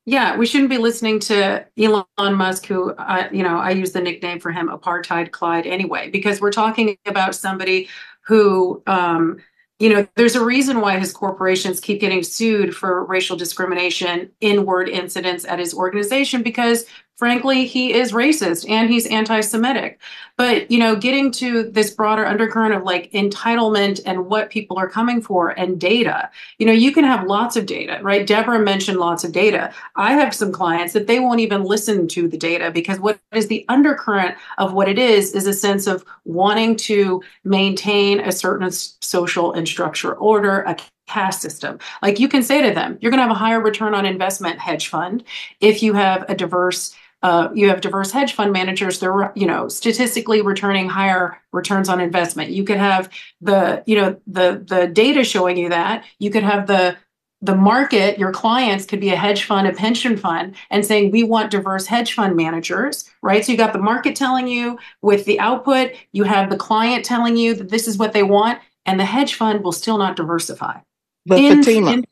Yeah, 0.07 0.37
we 0.37 0.45
shouldn't 0.47 0.69
be 0.69 0.77
listening 0.79 1.19
to 1.21 1.64
Elon 1.79 2.35
Musk, 2.35 2.67
who, 2.67 2.90
uh, 2.93 3.29
you 3.33 3.43
know, 3.43 3.57
I 3.57 3.71
use 3.71 3.93
the 3.93 4.03
nickname 4.03 4.38
for 4.38 4.53
him, 4.53 4.69
Apartheid 4.69 5.31
Clyde, 5.31 5.67
anyway, 5.67 6.11
because 6.11 6.43
we're 6.43 6.53
talking 6.53 6.99
about 7.07 7.35
somebody 7.35 7.88
who 8.27 8.83
um, 8.87 9.38
you 9.81 9.88
know, 9.88 10.07
there's 10.14 10.37
a 10.37 10.45
reason 10.45 10.81
why 10.81 10.99
his 10.99 11.12
corporations 11.12 11.81
keep 11.81 12.01
getting 12.01 12.23
sued 12.23 12.77
for 12.77 13.05
racial 13.05 13.37
discrimination 13.37 14.31
inward 14.40 14.88
incidents 14.88 15.45
at 15.45 15.59
his 15.59 15.75
organization 15.75 16.43
because 16.43 16.85
frankly 17.16 17.66
he 17.66 17.92
is 17.92 18.12
racist 18.12 18.68
and 18.68 18.90
he's 18.90 19.07
anti-semitic. 19.07 20.00
But 20.37 20.70
you 20.70 20.79
know 20.79 20.96
getting 20.96 21.31
to 21.33 21.64
this 21.70 21.90
broader 21.90 22.27
undercurrent 22.27 22.74
of 22.74 22.83
like 22.83 23.11
entitlement 23.12 24.00
and 24.05 24.27
what 24.27 24.50
people 24.50 24.79
are 24.79 24.88
coming 24.88 25.22
for 25.22 25.50
and 25.50 25.81
data 25.81 26.29
you 26.59 26.66
know 26.66 26.72
you 26.72 26.92
can 26.92 27.05
have 27.05 27.27
lots 27.27 27.57
of 27.57 27.66
data 27.66 28.00
right? 28.03 28.27
Deborah 28.27 28.59
mentioned 28.59 28.98
lots 28.98 29.24
of 29.24 29.33
data. 29.33 29.72
I 29.96 30.14
have 30.14 30.35
some 30.35 30.53
clients 30.53 30.92
that 30.92 31.07
they 31.07 31.20
won't 31.20 31.40
even 31.40 31.62
listen 31.62 32.09
to 32.09 32.29
the 32.29 32.37
data 32.37 32.70
because 32.70 32.98
what 32.98 33.18
is 33.33 33.48
the 33.48 33.64
undercurrent 33.68 34.37
of 34.59 34.72
what 34.72 34.88
it 34.88 34.98
is 34.98 35.35
is 35.35 35.46
a 35.46 35.53
sense 35.53 35.87
of 35.87 36.05
wanting 36.24 36.77
to 36.77 37.22
maintain 37.44 38.20
a 38.20 38.33
certain 38.33 38.70
social 38.70 39.53
and 39.53 39.68
structural 39.68 40.16
order 40.22 40.62
a 40.62 40.77
caste 41.07 41.42
system. 41.42 41.79
Like 42.03 42.18
you 42.18 42.29
can 42.29 42.42
say 42.42 42.62
to 42.62 42.74
them, 42.74 42.98
you're 43.00 43.11
going 43.11 43.18
to 43.18 43.24
have 43.24 43.31
a 43.31 43.38
higher 43.38 43.61
return 43.61 43.94
on 43.94 44.07
investment 44.07 44.59
hedge 44.59 44.88
fund 44.88 45.22
if 45.61 45.83
you 45.83 45.92
have 45.94 46.24
a 46.29 46.35
diverse 46.35 46.94
uh, 47.25 47.49
you 47.55 47.71
have 47.71 47.81
diverse 47.81 48.13
hedge 48.13 48.35
fund 48.35 48.53
managers. 48.53 49.01
They're 49.01 49.33
you 49.35 49.47
know 49.47 49.67
statistically 49.69 50.43
returning 50.43 50.91
higher 50.91 51.41
returns 51.53 51.89
on 51.89 51.99
investment. 51.99 52.51
You 52.51 52.65
could 52.65 52.77
have 52.77 53.09
the 53.41 53.83
you 53.87 53.97
know 53.97 54.21
the 54.27 54.63
the 54.65 54.87
data 54.87 55.25
showing 55.25 55.57
you 55.57 55.71
that. 55.71 56.05
You 56.19 56.31
could 56.31 56.43
have 56.43 56.67
the 56.67 56.99
the 57.41 57.55
market 57.55 58.19
your 58.19 58.31
clients 58.31 58.85
could 58.85 59.01
be 59.01 59.09
a 59.09 59.17
hedge 59.17 59.45
fund 59.45 59.67
a 59.67 59.73
pension 59.73 60.19
fund 60.19 60.55
and 60.71 60.85
saying 60.85 61.11
we 61.11 61.23
want 61.23 61.51
diverse 61.51 61.87
hedge 61.87 62.13
fund 62.13 62.37
managers 62.37 63.11
right? 63.23 63.43
So 63.43 63.53
you 63.53 63.59
got 63.59 63.73
the 63.73 63.79
market 63.79 64.15
telling 64.17 64.47
you 64.47 64.79
with 65.01 65.25
the 65.25 65.41
output. 65.41 65.93
You 66.13 66.25
have 66.25 66.51
the 66.51 66.59
client 66.59 67.07
telling 67.07 67.39
you 67.39 67.55
that 67.55 67.71
this 67.71 67.89
is 67.89 67.97
what 67.97 68.13
they 68.13 68.23
want 68.23 68.59
and 68.85 69.01
the 69.01 69.05
hedge 69.07 69.35
fund 69.35 69.65
will 69.65 69.73
still 69.73 69.97
not 69.97 70.17
diversify. 70.17 70.81
But 71.25 71.39
in, 71.39 71.63
fatimah 71.63 71.93
in, 71.95 72.05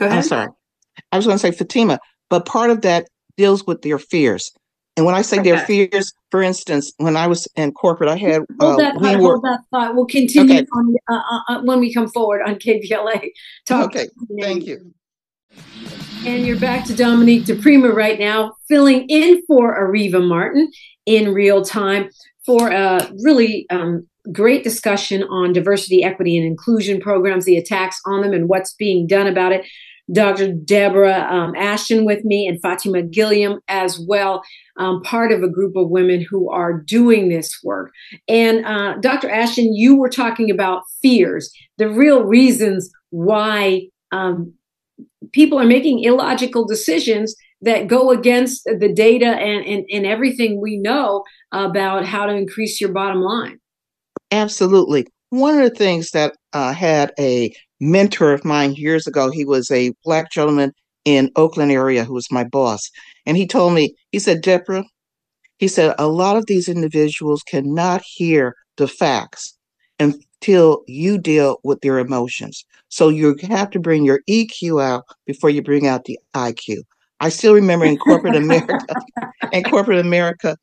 i'm 0.00 0.22
sorry. 0.22 0.48
I 1.12 1.16
was 1.16 1.26
going 1.26 1.38
to 1.38 1.40
say 1.40 1.52
fatimah 1.52 1.98
but 2.28 2.44
part 2.44 2.70
of 2.70 2.82
that 2.82 3.08
deals 3.38 3.66
with 3.66 3.80
their 3.80 3.98
fears. 3.98 4.52
And 4.98 5.06
when 5.06 5.14
I 5.14 5.22
say 5.22 5.38
okay. 5.38 5.52
their 5.52 5.64
fears, 5.64 6.12
for 6.30 6.42
instance, 6.42 6.92
when 6.96 7.16
I 7.16 7.28
was 7.28 7.46
in 7.54 7.70
corporate, 7.70 8.10
I 8.10 8.16
had 8.16 8.42
hold 8.60 8.74
uh, 8.74 8.76
that 8.78 8.94
thought. 8.94 9.02
We 9.02 9.16
were, 9.16 9.30
hold 9.30 9.44
that 9.44 9.60
thought. 9.70 9.94
We'll 9.94 10.06
continue 10.06 10.56
okay. 10.56 10.66
on, 10.74 10.94
uh, 11.08 11.14
uh, 11.14 11.40
uh 11.48 11.62
when 11.62 11.78
we 11.78 11.94
come 11.94 12.08
forward 12.08 12.42
on 12.44 12.56
KBLA. 12.56 13.30
Talk 13.66 13.86
okay, 13.86 14.08
thank 14.40 14.66
you. 14.66 14.92
And 16.26 16.44
you're 16.44 16.58
back 16.58 16.84
to 16.86 16.96
Dominique 16.96 17.44
DiPrima 17.44 17.94
right 17.94 18.18
now, 18.18 18.54
filling 18.68 19.06
in 19.08 19.40
for 19.46 19.80
Areva 19.80 20.26
Martin 20.26 20.70
in 21.06 21.32
real 21.32 21.64
time 21.64 22.10
for 22.44 22.68
a 22.68 23.08
really 23.22 23.66
um, 23.70 24.06
great 24.32 24.64
discussion 24.64 25.22
on 25.24 25.52
diversity, 25.52 26.02
equity, 26.02 26.36
and 26.36 26.46
inclusion 26.46 27.00
programs, 27.00 27.44
the 27.44 27.56
attacks 27.56 28.00
on 28.04 28.22
them, 28.22 28.32
and 28.32 28.48
what's 28.48 28.74
being 28.74 29.06
done 29.06 29.28
about 29.28 29.52
it. 29.52 29.64
Dr. 30.12 30.52
Deborah 30.52 31.26
um, 31.30 31.54
Ashton 31.56 32.04
with 32.04 32.24
me 32.24 32.46
and 32.46 32.60
Fatimah 32.62 33.10
Gilliam 33.10 33.60
as 33.68 33.98
well, 34.08 34.42
um, 34.78 35.02
part 35.02 35.32
of 35.32 35.42
a 35.42 35.48
group 35.48 35.76
of 35.76 35.90
women 35.90 36.24
who 36.28 36.50
are 36.50 36.80
doing 36.80 37.28
this 37.28 37.60
work. 37.62 37.92
And 38.26 38.64
uh, 38.64 38.94
Dr. 39.00 39.28
Ashton, 39.28 39.74
you 39.74 39.96
were 39.96 40.08
talking 40.08 40.50
about 40.50 40.82
fears, 41.02 41.52
the 41.76 41.88
real 41.88 42.24
reasons 42.24 42.90
why 43.10 43.82
um, 44.12 44.52
people 45.32 45.58
are 45.58 45.66
making 45.66 46.04
illogical 46.04 46.66
decisions 46.66 47.34
that 47.60 47.88
go 47.88 48.10
against 48.10 48.64
the 48.64 48.92
data 48.92 49.26
and, 49.26 49.64
and, 49.66 49.84
and 49.90 50.06
everything 50.06 50.60
we 50.60 50.78
know 50.78 51.24
about 51.52 52.06
how 52.06 52.24
to 52.24 52.34
increase 52.34 52.80
your 52.80 52.92
bottom 52.92 53.20
line. 53.20 53.58
Absolutely. 54.30 55.06
One 55.30 55.56
of 55.56 55.62
the 55.62 55.76
things 55.76 56.10
that 56.12 56.34
uh, 56.52 56.72
had 56.72 57.12
a 57.18 57.54
mentor 57.80 58.32
of 58.32 58.44
mine 58.44 58.74
years 58.74 59.06
ago. 59.06 59.30
He 59.30 59.44
was 59.44 59.70
a 59.70 59.92
black 60.04 60.30
gentleman 60.30 60.72
in 61.04 61.30
Oakland 61.36 61.72
area 61.72 62.04
who 62.04 62.14
was 62.14 62.30
my 62.30 62.44
boss. 62.44 62.90
And 63.26 63.36
he 63.36 63.46
told 63.46 63.74
me, 63.74 63.94
he 64.12 64.18
said, 64.18 64.42
Deborah, 64.42 64.84
he 65.58 65.68
said, 65.68 65.94
a 65.98 66.06
lot 66.06 66.36
of 66.36 66.46
these 66.46 66.68
individuals 66.68 67.42
cannot 67.42 68.02
hear 68.04 68.54
the 68.76 68.88
facts 68.88 69.56
until 69.98 70.82
you 70.86 71.18
deal 71.18 71.58
with 71.64 71.80
their 71.80 71.98
emotions. 71.98 72.64
So 72.88 73.08
you 73.08 73.36
have 73.48 73.70
to 73.70 73.80
bring 73.80 74.04
your 74.04 74.20
EQ 74.28 74.82
out 74.82 75.04
before 75.26 75.50
you 75.50 75.62
bring 75.62 75.86
out 75.86 76.04
the 76.04 76.18
IQ. 76.34 76.78
I 77.20 77.30
still 77.30 77.54
remember 77.54 77.84
in 77.84 77.98
corporate 77.98 78.36
America, 78.36 78.96
in 79.52 79.64
corporate 79.64 79.98
America, 79.98 80.56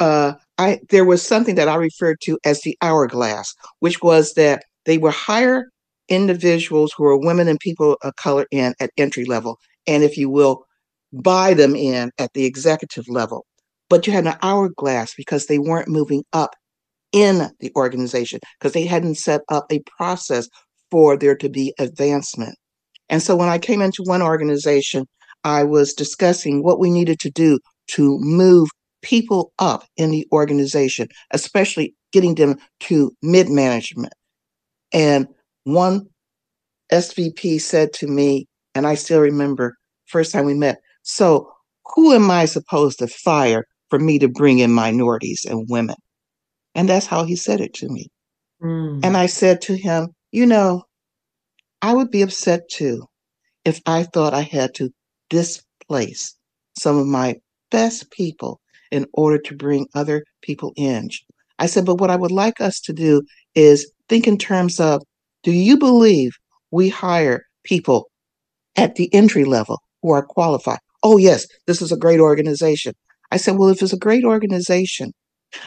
uh, 0.00 0.32
I 0.58 0.80
there 0.90 1.04
was 1.04 1.26
something 1.26 1.54
that 1.54 1.68
I 1.68 1.76
referred 1.76 2.20
to 2.22 2.38
as 2.44 2.60
the 2.60 2.76
hourglass, 2.82 3.54
which 3.80 4.02
was 4.02 4.34
that 4.34 4.64
they 4.84 4.98
were 4.98 5.10
higher 5.10 5.66
individuals 6.08 6.92
who 6.96 7.04
are 7.04 7.16
women 7.16 7.48
and 7.48 7.58
people 7.60 7.96
of 8.02 8.16
color 8.16 8.46
in 8.50 8.74
at 8.80 8.90
entry 8.96 9.24
level, 9.24 9.58
and 9.86 10.02
if 10.02 10.16
you 10.16 10.30
will, 10.30 10.64
buy 11.12 11.54
them 11.54 11.74
in 11.76 12.10
at 12.18 12.32
the 12.34 12.44
executive 12.44 13.08
level. 13.08 13.46
But 13.88 14.06
you 14.06 14.12
had 14.12 14.26
an 14.26 14.36
hourglass 14.42 15.14
because 15.14 15.46
they 15.46 15.58
weren't 15.58 15.88
moving 15.88 16.24
up 16.32 16.54
in 17.12 17.50
the 17.60 17.70
organization 17.76 18.40
because 18.58 18.72
they 18.72 18.84
hadn't 18.86 19.16
set 19.16 19.42
up 19.48 19.66
a 19.70 19.80
process 19.96 20.48
for 20.90 21.16
there 21.16 21.36
to 21.36 21.48
be 21.48 21.72
advancement. 21.78 22.56
And 23.08 23.22
so 23.22 23.36
when 23.36 23.48
I 23.48 23.58
came 23.58 23.80
into 23.82 24.02
one 24.04 24.22
organization, 24.22 25.06
I 25.44 25.62
was 25.62 25.92
discussing 25.92 26.62
what 26.62 26.80
we 26.80 26.90
needed 26.90 27.20
to 27.20 27.30
do 27.30 27.60
to 27.92 28.18
move 28.20 28.68
people 29.02 29.52
up 29.58 29.84
in 29.96 30.10
the 30.10 30.26
organization, 30.32 31.08
especially 31.30 31.94
getting 32.12 32.34
them 32.34 32.56
to 32.80 33.12
mid 33.22 33.48
management. 33.48 34.14
And 34.92 35.28
one 35.64 36.06
SVP 36.92 37.60
said 37.60 37.92
to 37.94 38.06
me, 38.06 38.46
and 38.74 38.86
I 38.86 38.94
still 38.94 39.20
remember 39.20 39.76
first 40.06 40.32
time 40.32 40.44
we 40.44 40.54
met, 40.54 40.78
so 41.02 41.50
who 41.94 42.12
am 42.12 42.30
I 42.30 42.44
supposed 42.44 42.98
to 43.00 43.06
fire 43.06 43.66
for 43.90 43.98
me 43.98 44.18
to 44.18 44.28
bring 44.28 44.58
in 44.58 44.72
minorities 44.72 45.44
and 45.44 45.66
women? 45.68 45.96
And 46.74 46.88
that's 46.88 47.06
how 47.06 47.24
he 47.24 47.36
said 47.36 47.60
it 47.60 47.74
to 47.74 47.88
me. 47.88 48.08
Mm. 48.62 49.00
And 49.04 49.16
I 49.16 49.26
said 49.26 49.60
to 49.62 49.76
him, 49.76 50.08
you 50.32 50.46
know, 50.46 50.84
I 51.82 51.92
would 51.94 52.10
be 52.10 52.22
upset 52.22 52.68
too 52.70 53.06
if 53.64 53.80
I 53.86 54.04
thought 54.04 54.34
I 54.34 54.42
had 54.42 54.74
to 54.76 54.90
displace 55.30 56.34
some 56.78 56.98
of 56.98 57.06
my 57.06 57.36
best 57.70 58.10
people 58.10 58.60
in 58.90 59.06
order 59.12 59.38
to 59.38 59.56
bring 59.56 59.86
other 59.94 60.24
people 60.42 60.72
in. 60.76 61.10
I 61.58 61.66
said, 61.66 61.84
but 61.84 62.00
what 62.00 62.10
I 62.10 62.16
would 62.16 62.30
like 62.30 62.60
us 62.60 62.80
to 62.80 62.92
do 62.92 63.22
is 63.54 63.90
think 64.08 64.26
in 64.26 64.38
terms 64.38 64.80
of 64.80 65.02
do 65.44 65.52
you 65.52 65.78
believe 65.78 66.32
we 66.70 66.88
hire 66.88 67.44
people 67.62 68.10
at 68.76 68.96
the 68.96 69.12
entry 69.14 69.44
level 69.44 69.80
who 70.02 70.10
are 70.10 70.24
qualified? 70.24 70.78
Oh, 71.02 71.18
yes, 71.18 71.46
this 71.66 71.80
is 71.80 71.92
a 71.92 71.96
great 71.96 72.18
organization. 72.18 72.94
I 73.30 73.36
said, 73.36 73.56
well, 73.56 73.68
if 73.68 73.82
it's 73.82 73.92
a 73.92 73.98
great 73.98 74.24
organization, 74.24 75.12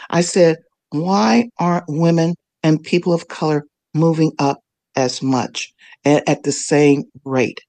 I 0.09 0.21
said, 0.21 0.57
why 0.89 1.49
aren't 1.59 1.85
women 1.87 2.35
and 2.63 2.83
people 2.83 3.13
of 3.13 3.27
color 3.27 3.63
moving 3.93 4.31
up 4.39 4.59
as 4.95 5.21
much 5.21 5.71
and 6.03 6.27
at 6.27 6.43
the 6.43 6.51
same 6.51 7.03
rate? 7.23 7.59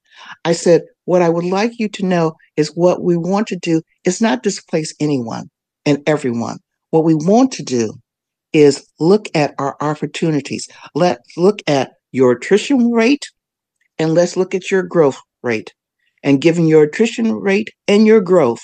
I 0.44 0.52
said, 0.52 0.82
what 1.04 1.22
I 1.22 1.28
would 1.28 1.44
like 1.44 1.78
you 1.78 1.88
to 1.90 2.06
know 2.06 2.34
is 2.56 2.72
what 2.74 3.02
we 3.02 3.16
want 3.16 3.46
to 3.48 3.56
do 3.56 3.82
is 4.04 4.20
not 4.20 4.42
displace 4.42 4.94
anyone 4.98 5.48
and 5.86 6.02
everyone. 6.06 6.58
What 6.90 7.04
we 7.04 7.14
want 7.14 7.52
to 7.52 7.62
do 7.62 7.94
is 8.52 8.86
look 8.98 9.28
at 9.34 9.54
our 9.58 9.76
opportunities. 9.80 10.68
Let's 10.94 11.36
look 11.36 11.60
at 11.66 11.92
your 12.12 12.32
attrition 12.32 12.90
rate 12.90 13.26
and 13.98 14.14
let's 14.14 14.36
look 14.36 14.54
at 14.54 14.70
your 14.70 14.82
growth 14.82 15.20
rate. 15.42 15.74
And 16.22 16.40
given 16.40 16.66
your 16.66 16.84
attrition 16.84 17.32
rate 17.32 17.70
and 17.86 18.06
your 18.06 18.20
growth, 18.20 18.60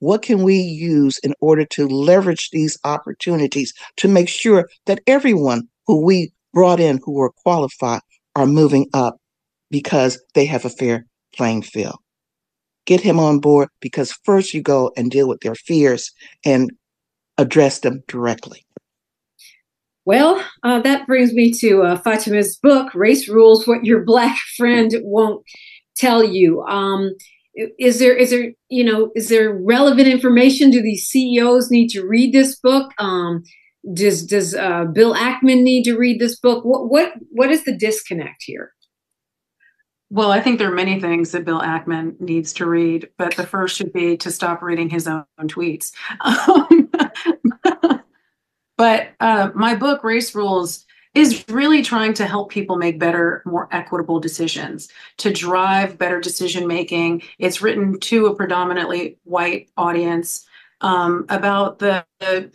what 0.00 0.22
can 0.22 0.42
we 0.42 0.56
use 0.56 1.18
in 1.18 1.34
order 1.40 1.64
to 1.66 1.88
leverage 1.88 2.50
these 2.50 2.78
opportunities 2.84 3.72
to 3.96 4.08
make 4.08 4.28
sure 4.28 4.68
that 4.86 5.00
everyone 5.06 5.62
who 5.86 6.04
we 6.04 6.32
brought 6.54 6.80
in 6.80 7.00
who 7.04 7.12
were 7.12 7.32
qualified 7.42 8.00
are 8.36 8.46
moving 8.46 8.86
up 8.94 9.16
because 9.70 10.22
they 10.34 10.46
have 10.46 10.64
a 10.64 10.70
fair 10.70 11.04
playing 11.34 11.62
field? 11.62 11.96
Get 12.86 13.00
him 13.00 13.18
on 13.18 13.40
board 13.40 13.68
because 13.80 14.16
first 14.24 14.54
you 14.54 14.62
go 14.62 14.92
and 14.96 15.10
deal 15.10 15.28
with 15.28 15.40
their 15.40 15.56
fears 15.56 16.10
and 16.44 16.70
address 17.36 17.80
them 17.80 18.02
directly. 18.08 18.64
Well, 20.08 20.42
uh, 20.62 20.80
that 20.80 21.06
brings 21.06 21.34
me 21.34 21.52
to 21.60 21.82
uh, 21.82 22.00
Fatimah's 22.00 22.56
book, 22.56 22.94
Race 22.94 23.28
Rules 23.28 23.66
What 23.66 23.84
Your 23.84 24.04
Black 24.04 24.38
Friend 24.56 24.90
Won't 25.02 25.44
Tell 25.96 26.24
You. 26.24 26.62
Um, 26.62 27.14
is 27.78 27.98
there 27.98 28.16
is 28.16 28.30
there 28.30 28.52
you 28.70 28.84
know 28.84 29.10
is 29.14 29.28
there 29.28 29.52
relevant 29.52 30.08
information 30.08 30.70
do 30.70 30.80
these 30.80 31.06
ceos 31.06 31.70
need 31.70 31.88
to 31.88 32.06
read 32.06 32.32
this 32.32 32.58
book 32.58 32.90
um, 32.98 33.42
does 33.92 34.24
does 34.24 34.54
uh, 34.54 34.84
bill 34.84 35.14
ackman 35.14 35.62
need 35.62 35.82
to 35.82 35.98
read 35.98 36.20
this 36.20 36.38
book 36.38 36.64
what 36.64 36.88
what 36.88 37.12
what 37.32 37.50
is 37.50 37.64
the 37.64 37.76
disconnect 37.76 38.44
here 38.46 38.72
Well, 40.10 40.32
I 40.32 40.40
think 40.40 40.58
there 40.58 40.72
are 40.72 40.74
many 40.74 40.98
things 41.00 41.32
that 41.32 41.44
Bill 41.44 41.60
Ackman 41.60 42.18
needs 42.18 42.54
to 42.54 42.64
read, 42.64 43.10
but 43.18 43.36
the 43.36 43.46
first 43.46 43.76
should 43.76 43.92
be 43.92 44.16
to 44.16 44.30
stop 44.30 44.62
reading 44.62 44.88
his 44.88 45.06
own 45.06 45.24
tweets. 45.42 45.92
Um, 46.24 46.87
but 48.78 49.10
uh, 49.20 49.50
my 49.54 49.74
book, 49.74 50.02
Race 50.02 50.34
Rules, 50.34 50.86
is 51.14 51.44
really 51.48 51.82
trying 51.82 52.14
to 52.14 52.26
help 52.26 52.50
people 52.50 52.76
make 52.76 52.98
better, 52.98 53.42
more 53.44 53.68
equitable 53.72 54.20
decisions, 54.20 54.88
to 55.18 55.32
drive 55.32 55.98
better 55.98 56.20
decision 56.20 56.66
making. 56.66 57.22
It's 57.38 57.60
written 57.60 57.98
to 58.00 58.26
a 58.26 58.34
predominantly 58.34 59.18
white 59.24 59.68
audience 59.76 60.46
um, 60.80 61.26
about 61.28 61.80
the, 61.80 62.06
the 62.20 62.52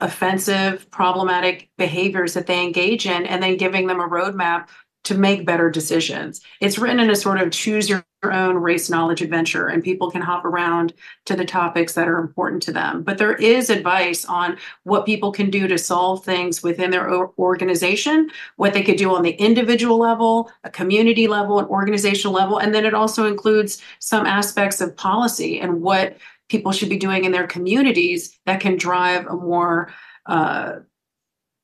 offensive, 0.00 0.90
problematic 0.90 1.68
behaviors 1.76 2.32
that 2.34 2.46
they 2.46 2.64
engage 2.64 3.04
in, 3.04 3.26
and 3.26 3.42
then 3.42 3.56
giving 3.56 3.86
them 3.86 4.00
a 4.00 4.08
roadmap 4.08 4.68
to 5.08 5.16
make 5.16 5.46
better 5.46 5.70
decisions. 5.70 6.42
It's 6.60 6.78
written 6.78 7.00
in 7.00 7.08
a 7.08 7.16
sort 7.16 7.40
of 7.40 7.50
choose 7.50 7.88
your 7.88 8.04
own 8.22 8.56
race 8.56 8.90
knowledge 8.90 9.22
adventure, 9.22 9.66
and 9.66 9.82
people 9.82 10.10
can 10.10 10.20
hop 10.20 10.44
around 10.44 10.92
to 11.24 11.34
the 11.34 11.46
topics 11.46 11.94
that 11.94 12.08
are 12.08 12.18
important 12.18 12.62
to 12.64 12.72
them. 12.72 13.02
But 13.04 13.16
there 13.16 13.32
is 13.32 13.70
advice 13.70 14.26
on 14.26 14.58
what 14.82 15.06
people 15.06 15.32
can 15.32 15.48
do 15.48 15.66
to 15.66 15.78
solve 15.78 16.26
things 16.26 16.62
within 16.62 16.90
their 16.90 17.10
organization, 17.38 18.30
what 18.56 18.74
they 18.74 18.82
could 18.82 18.98
do 18.98 19.14
on 19.14 19.22
the 19.22 19.30
individual 19.30 19.98
level, 19.98 20.52
a 20.62 20.68
community 20.68 21.26
level, 21.26 21.58
an 21.58 21.64
organizational 21.64 22.34
level. 22.34 22.58
And 22.58 22.74
then 22.74 22.84
it 22.84 22.92
also 22.92 23.24
includes 23.24 23.80
some 24.00 24.26
aspects 24.26 24.82
of 24.82 24.94
policy 24.94 25.58
and 25.58 25.80
what 25.80 26.18
people 26.50 26.72
should 26.72 26.90
be 26.90 26.98
doing 26.98 27.24
in 27.24 27.32
their 27.32 27.46
communities 27.46 28.38
that 28.44 28.60
can 28.60 28.76
drive 28.76 29.24
a 29.26 29.34
more 29.34 29.90
uh, 30.26 30.80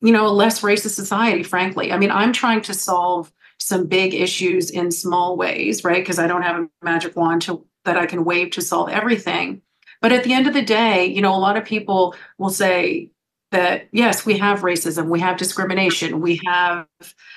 you 0.04 0.12
know, 0.12 0.26
a 0.26 0.28
less 0.28 0.60
racist 0.60 0.90
society, 0.90 1.42
frankly. 1.42 1.90
I 1.90 1.96
mean, 1.96 2.10
I'm 2.10 2.34
trying 2.34 2.60
to 2.62 2.74
solve 2.74 3.32
some 3.58 3.86
big 3.86 4.12
issues 4.12 4.70
in 4.70 4.90
small 4.90 5.34
ways, 5.38 5.82
right? 5.82 6.02
Because 6.02 6.18
I 6.18 6.26
don't 6.26 6.42
have 6.42 6.56
a 6.56 6.68
magic 6.82 7.16
wand 7.16 7.40
to, 7.42 7.66
that 7.86 7.96
I 7.96 8.04
can 8.04 8.26
wave 8.26 8.50
to 8.50 8.60
solve 8.60 8.90
everything. 8.90 9.62
But 10.02 10.12
at 10.12 10.22
the 10.22 10.34
end 10.34 10.46
of 10.46 10.52
the 10.52 10.60
day, 10.60 11.06
you 11.06 11.22
know, 11.22 11.34
a 11.34 11.40
lot 11.40 11.56
of 11.56 11.64
people 11.64 12.14
will 12.36 12.50
say 12.50 13.08
that, 13.50 13.88
yes, 13.92 14.26
we 14.26 14.36
have 14.36 14.60
racism, 14.60 15.08
we 15.08 15.20
have 15.20 15.38
discrimination, 15.38 16.20
we 16.20 16.38
have 16.44 16.86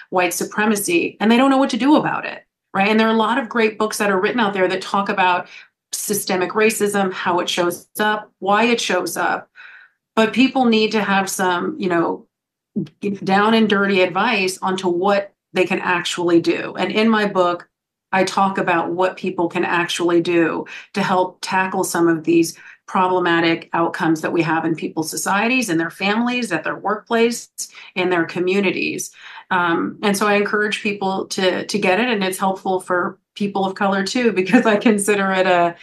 white 0.10 0.34
supremacy, 0.34 1.16
and 1.22 1.32
they 1.32 1.38
don't 1.38 1.50
know 1.50 1.58
what 1.58 1.70
to 1.70 1.78
do 1.78 1.96
about 1.96 2.26
it, 2.26 2.44
right? 2.74 2.90
And 2.90 3.00
there 3.00 3.08
are 3.08 3.14
a 3.14 3.18
lot 3.18 3.38
of 3.38 3.48
great 3.48 3.80
books 3.80 3.98
that 4.00 4.12
are 4.12 4.20
written 4.20 4.42
out 4.42 4.54
there 4.54 4.68
that 4.68 4.82
talk 4.82 5.08
about 5.08 5.48
systemic 5.94 6.52
racism, 6.52 7.14
how 7.14 7.40
it 7.40 7.48
shows 7.48 7.88
up, 7.98 8.30
why 8.40 8.66
it 8.66 8.82
shows 8.82 9.16
up. 9.16 9.50
But 10.18 10.34
people 10.34 10.66
need 10.66 10.92
to 10.92 11.02
have 11.02 11.30
some, 11.30 11.80
you 11.80 11.88
know, 11.88 12.27
down 13.24 13.54
and 13.54 13.70
dirty 13.70 14.02
advice 14.02 14.58
onto 14.62 14.88
what 14.88 15.34
they 15.54 15.66
can 15.66 15.80
actually 15.80 16.42
do. 16.42 16.76
And 16.76 16.92
in 16.92 17.10
my 17.10 17.26
book, 17.26 17.70
I 18.12 18.24
talk 18.24 18.58
about 18.58 18.92
what 18.92 19.18
people 19.18 19.50
can 19.50 19.66
actually 19.66 20.22
do 20.22 20.66
to 20.94 21.04
help 21.04 21.40
tackle 21.42 21.84
some 21.84 22.08
of 22.08 22.24
these 22.24 22.58
problematic 22.88 23.70
outcomes 23.74 24.22
that 24.22 24.32
we 24.32 24.42
have 24.42 24.64
in 24.64 24.76
people's 24.76 25.10
societies, 25.10 25.70
in 25.70 25.78
their 25.78 25.90
families, 25.90 26.52
at 26.52 26.64
their 26.64 26.78
workplace, 26.78 27.50
in 27.96 28.10
their 28.10 28.26
communities. 28.26 29.12
Um, 29.52 30.00
and 30.02 30.16
so 30.16 30.26
I 30.26 30.36
encourage 30.36 30.82
people 30.82 31.28
to 31.28 31.66
to 31.66 31.80
get 31.80 32.00
it, 32.00 32.08
and 32.08 32.24
it's 32.24 32.38
helpful 32.38 32.80
for 32.80 33.20
people 33.36 33.66
of 33.66 33.76
color 33.76 34.04
too, 34.04 34.32
because 34.42 34.66
I 34.66 34.78
consider 34.78 35.32
it 35.32 35.48
a 35.48 35.76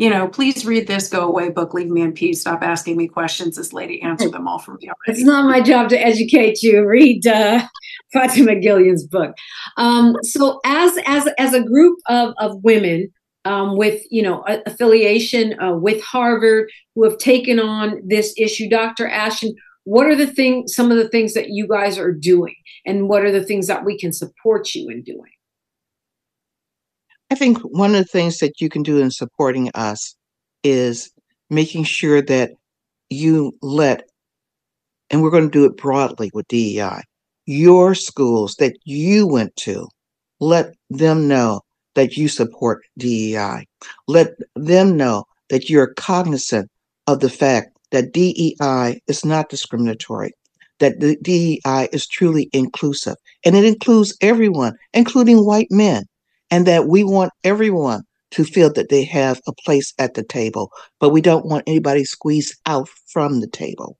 you 0.00 0.08
know, 0.08 0.26
please 0.26 0.64
read 0.64 0.86
this, 0.86 1.10
go 1.10 1.28
away 1.28 1.50
book, 1.50 1.74
leave 1.74 1.90
me 1.90 2.00
in 2.00 2.14
peace, 2.14 2.40
stop 2.40 2.62
asking 2.62 2.96
me 2.96 3.06
questions. 3.06 3.56
This 3.56 3.74
lady 3.74 4.00
answered 4.00 4.32
them 4.32 4.48
all 4.48 4.58
for 4.58 4.72
me 4.80 4.88
already. 4.88 5.20
It's 5.20 5.20
not 5.20 5.44
my 5.44 5.60
job 5.60 5.90
to 5.90 6.00
educate 6.00 6.62
you. 6.62 6.88
Read 6.88 7.26
uh, 7.26 7.66
Fatimah 8.14 8.62
Gilliam's 8.62 9.06
book. 9.06 9.36
Um, 9.76 10.16
so 10.22 10.58
as 10.64 10.98
as 11.04 11.28
as 11.36 11.52
a 11.52 11.62
group 11.62 11.98
of, 12.08 12.32
of 12.38 12.64
women 12.64 13.12
um, 13.44 13.76
with 13.76 14.02
you 14.10 14.22
know 14.22 14.42
affiliation 14.64 15.60
uh, 15.60 15.74
with 15.74 16.02
Harvard 16.02 16.70
who 16.94 17.04
have 17.04 17.18
taken 17.18 17.60
on 17.60 18.00
this 18.02 18.32
issue, 18.38 18.70
Dr. 18.70 19.06
Ashton, 19.06 19.54
what 19.84 20.06
are 20.06 20.16
the 20.16 20.26
things 20.26 20.74
some 20.74 20.90
of 20.90 20.96
the 20.96 21.10
things 21.10 21.34
that 21.34 21.50
you 21.50 21.68
guys 21.68 21.98
are 21.98 22.12
doing 22.12 22.56
and 22.86 23.06
what 23.10 23.22
are 23.22 23.30
the 23.30 23.44
things 23.44 23.66
that 23.66 23.84
we 23.84 23.98
can 23.98 24.14
support 24.14 24.74
you 24.74 24.88
in 24.88 25.02
doing? 25.02 25.32
I 27.30 27.36
think 27.36 27.58
one 27.58 27.94
of 27.94 27.98
the 27.98 28.04
things 28.04 28.38
that 28.38 28.60
you 28.60 28.68
can 28.68 28.82
do 28.82 28.98
in 28.98 29.12
supporting 29.12 29.70
us 29.74 30.16
is 30.64 31.12
making 31.48 31.84
sure 31.84 32.20
that 32.22 32.52
you 33.08 33.52
let, 33.62 34.02
and 35.10 35.22
we're 35.22 35.30
going 35.30 35.44
to 35.44 35.50
do 35.50 35.64
it 35.64 35.76
broadly 35.76 36.32
with 36.34 36.48
DEI, 36.48 37.02
your 37.46 37.94
schools 37.94 38.56
that 38.56 38.76
you 38.84 39.28
went 39.28 39.54
to, 39.56 39.86
let 40.40 40.74
them 40.90 41.28
know 41.28 41.60
that 41.94 42.16
you 42.16 42.28
support 42.28 42.82
DEI. 42.98 43.64
Let 44.08 44.30
them 44.56 44.96
know 44.96 45.24
that 45.50 45.70
you're 45.70 45.94
cognizant 45.94 46.68
of 47.06 47.20
the 47.20 47.30
fact 47.30 47.76
that 47.92 48.12
DEI 48.12 49.00
is 49.06 49.24
not 49.24 49.48
discriminatory, 49.48 50.32
that 50.80 50.98
the 50.98 51.16
DEI 51.22 51.88
is 51.92 52.08
truly 52.08 52.48
inclusive, 52.52 53.16
and 53.44 53.54
it 53.54 53.64
includes 53.64 54.16
everyone, 54.20 54.74
including 54.94 55.44
white 55.44 55.70
men 55.70 56.04
and 56.50 56.66
that 56.66 56.86
we 56.86 57.04
want 57.04 57.32
everyone 57.44 58.02
to 58.32 58.44
feel 58.44 58.72
that 58.72 58.88
they 58.88 59.04
have 59.04 59.40
a 59.46 59.52
place 59.64 59.92
at 59.98 60.14
the 60.14 60.22
table, 60.22 60.70
but 61.00 61.10
we 61.10 61.20
don't 61.20 61.46
want 61.46 61.64
anybody 61.66 62.04
squeezed 62.04 62.54
out 62.66 62.88
from 63.08 63.40
the 63.40 63.48
table. 63.48 63.96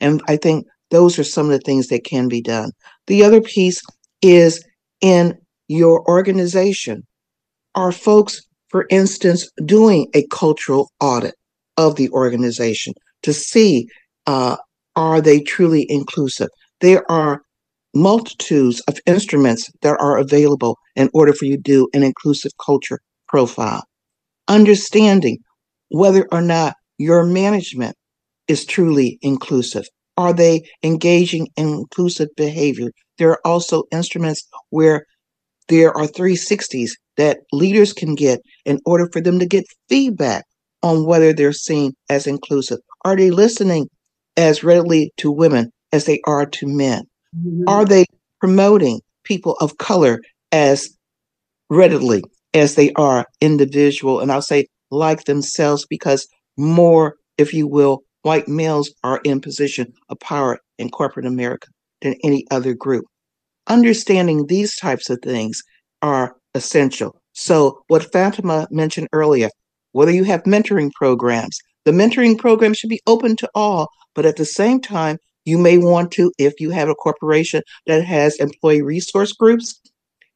And 0.00 0.22
I 0.26 0.36
think 0.36 0.66
those 0.90 1.18
are 1.18 1.24
some 1.24 1.46
of 1.46 1.52
the 1.52 1.58
things 1.58 1.88
that 1.88 2.04
can 2.04 2.28
be 2.28 2.40
done. 2.40 2.70
The 3.06 3.24
other 3.24 3.40
piece 3.40 3.82
is 4.22 4.64
in 5.00 5.36
your 5.68 6.06
organization. 6.08 7.06
Are 7.74 7.92
folks, 7.92 8.40
for 8.68 8.86
instance, 8.90 9.50
doing 9.64 10.08
a 10.14 10.26
cultural 10.28 10.90
audit 11.00 11.34
of 11.76 11.96
the 11.96 12.08
organization 12.10 12.94
to 13.22 13.32
see 13.32 13.88
uh, 14.26 14.56
are 14.96 15.20
they 15.20 15.40
truly 15.40 15.86
inclusive? 15.90 16.48
There 16.80 17.10
are 17.10 17.42
multitudes 17.94 18.80
of 18.88 18.98
instruments 19.06 19.70
that 19.82 19.96
are 20.00 20.18
available 20.18 20.78
in 20.96 21.08
order 21.14 21.32
for 21.32 21.44
you 21.44 21.56
to 21.56 21.62
do 21.62 21.88
an 21.94 22.02
inclusive 22.02 22.52
culture 22.64 23.00
profile. 23.28 23.84
Understanding 24.48 25.38
whether 25.88 26.26
or 26.32 26.40
not 26.40 26.74
your 26.98 27.24
management 27.24 27.96
is 28.48 28.64
truly 28.64 29.18
inclusive. 29.22 29.84
Are 30.16 30.32
they 30.32 30.62
engaging 30.82 31.48
in 31.56 31.68
inclusive 31.68 32.28
behavior? 32.36 32.90
There 33.18 33.30
are 33.30 33.40
also 33.44 33.84
instruments 33.90 34.46
where 34.70 35.04
there 35.68 35.96
are 35.96 36.06
360s 36.06 36.90
that 37.16 37.38
leaders 37.52 37.92
can 37.92 38.14
get 38.14 38.40
in 38.64 38.78
order 38.84 39.08
for 39.12 39.20
them 39.20 39.38
to 39.38 39.46
get 39.46 39.64
feedback 39.88 40.44
on 40.82 41.06
whether 41.06 41.32
they're 41.32 41.52
seen 41.52 41.92
as 42.10 42.26
inclusive. 42.26 42.78
Are 43.04 43.16
they 43.16 43.30
listening 43.30 43.88
as 44.36 44.62
readily 44.62 45.12
to 45.16 45.30
women 45.30 45.70
as 45.92 46.04
they 46.04 46.20
are 46.26 46.44
to 46.46 46.66
men? 46.66 47.04
Mm-hmm. 47.36 47.68
Are 47.68 47.84
they 47.84 48.06
promoting 48.40 49.00
people 49.24 49.56
of 49.60 49.78
color 49.78 50.20
as 50.52 50.88
readily 51.70 52.22
as 52.52 52.74
they 52.74 52.92
are 52.92 53.26
individual? 53.40 54.20
And 54.20 54.30
I'll 54.30 54.42
say 54.42 54.66
like 54.90 55.24
themselves 55.24 55.86
because 55.86 56.26
more, 56.56 57.16
if 57.38 57.52
you 57.52 57.66
will, 57.66 58.02
white 58.22 58.48
males 58.48 58.92
are 59.02 59.20
in 59.24 59.40
position 59.40 59.92
of 60.08 60.18
power 60.20 60.58
in 60.78 60.90
corporate 60.90 61.26
America 61.26 61.68
than 62.02 62.14
any 62.24 62.46
other 62.50 62.74
group. 62.74 63.04
Understanding 63.66 64.46
these 64.46 64.76
types 64.76 65.08
of 65.10 65.18
things 65.22 65.62
are 66.02 66.36
essential. 66.54 67.20
So, 67.32 67.82
what 67.88 68.12
Fatimah 68.12 68.70
mentioned 68.70 69.08
earlier, 69.12 69.48
whether 69.92 70.12
you 70.12 70.24
have 70.24 70.42
mentoring 70.44 70.92
programs, 70.92 71.58
the 71.84 71.92
mentoring 71.92 72.38
program 72.38 72.74
should 72.74 72.90
be 72.90 73.00
open 73.06 73.36
to 73.36 73.48
all, 73.54 73.88
but 74.14 74.26
at 74.26 74.36
the 74.36 74.44
same 74.44 74.80
time, 74.80 75.18
you 75.44 75.58
may 75.58 75.78
want 75.78 76.10
to, 76.12 76.32
if 76.38 76.60
you 76.60 76.70
have 76.70 76.88
a 76.88 76.94
corporation 76.94 77.62
that 77.86 78.04
has 78.04 78.36
employee 78.36 78.82
resource 78.82 79.32
groups, 79.32 79.80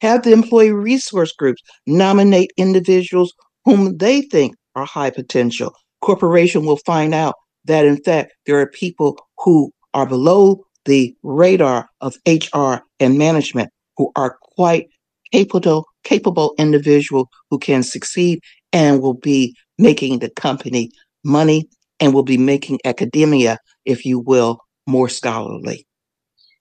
have 0.01 0.23
the 0.23 0.33
employee 0.33 0.73
resource 0.73 1.33
groups 1.33 1.63
nominate 1.87 2.53
individuals 2.57 3.33
whom 3.65 3.97
they 3.99 4.23
think 4.23 4.55
are 4.77 4.85
high 4.85 5.11
potential. 5.11 5.75
Corporation 6.01 6.65
will 6.65 6.79
find 6.79 7.15
out 7.15 7.35
that 7.65 7.85
in 7.85 8.03
fact 8.03 8.33
there 8.47 8.59
are 8.59 8.67
people 8.67 9.19
who 9.39 9.73
are 9.95 10.07
below 10.07 10.65
the 10.85 11.15
radar 11.23 11.89
of 12.01 12.17
HR 12.27 12.77
and 13.01 13.19
management 13.19 13.71
who 13.97 14.11
are 14.17 14.39
quite 14.41 14.89
capable 15.33 15.85
capable 16.05 16.55
individual 16.59 17.29
who 17.51 17.59
can 17.59 17.83
succeed 17.83 18.41
and 18.73 19.03
will 19.03 19.15
be 19.15 19.55
making 19.79 20.21
the 20.21 20.31
company 20.31 20.91
money 21.25 21.69
and 22.01 22.15
will 22.15 22.23
be 22.23 22.39
making 22.39 22.79
academia, 22.85 23.59
if 23.85 24.07
you 24.07 24.19
will, 24.19 24.59
more 24.89 25.09
scholarly. 25.09 25.87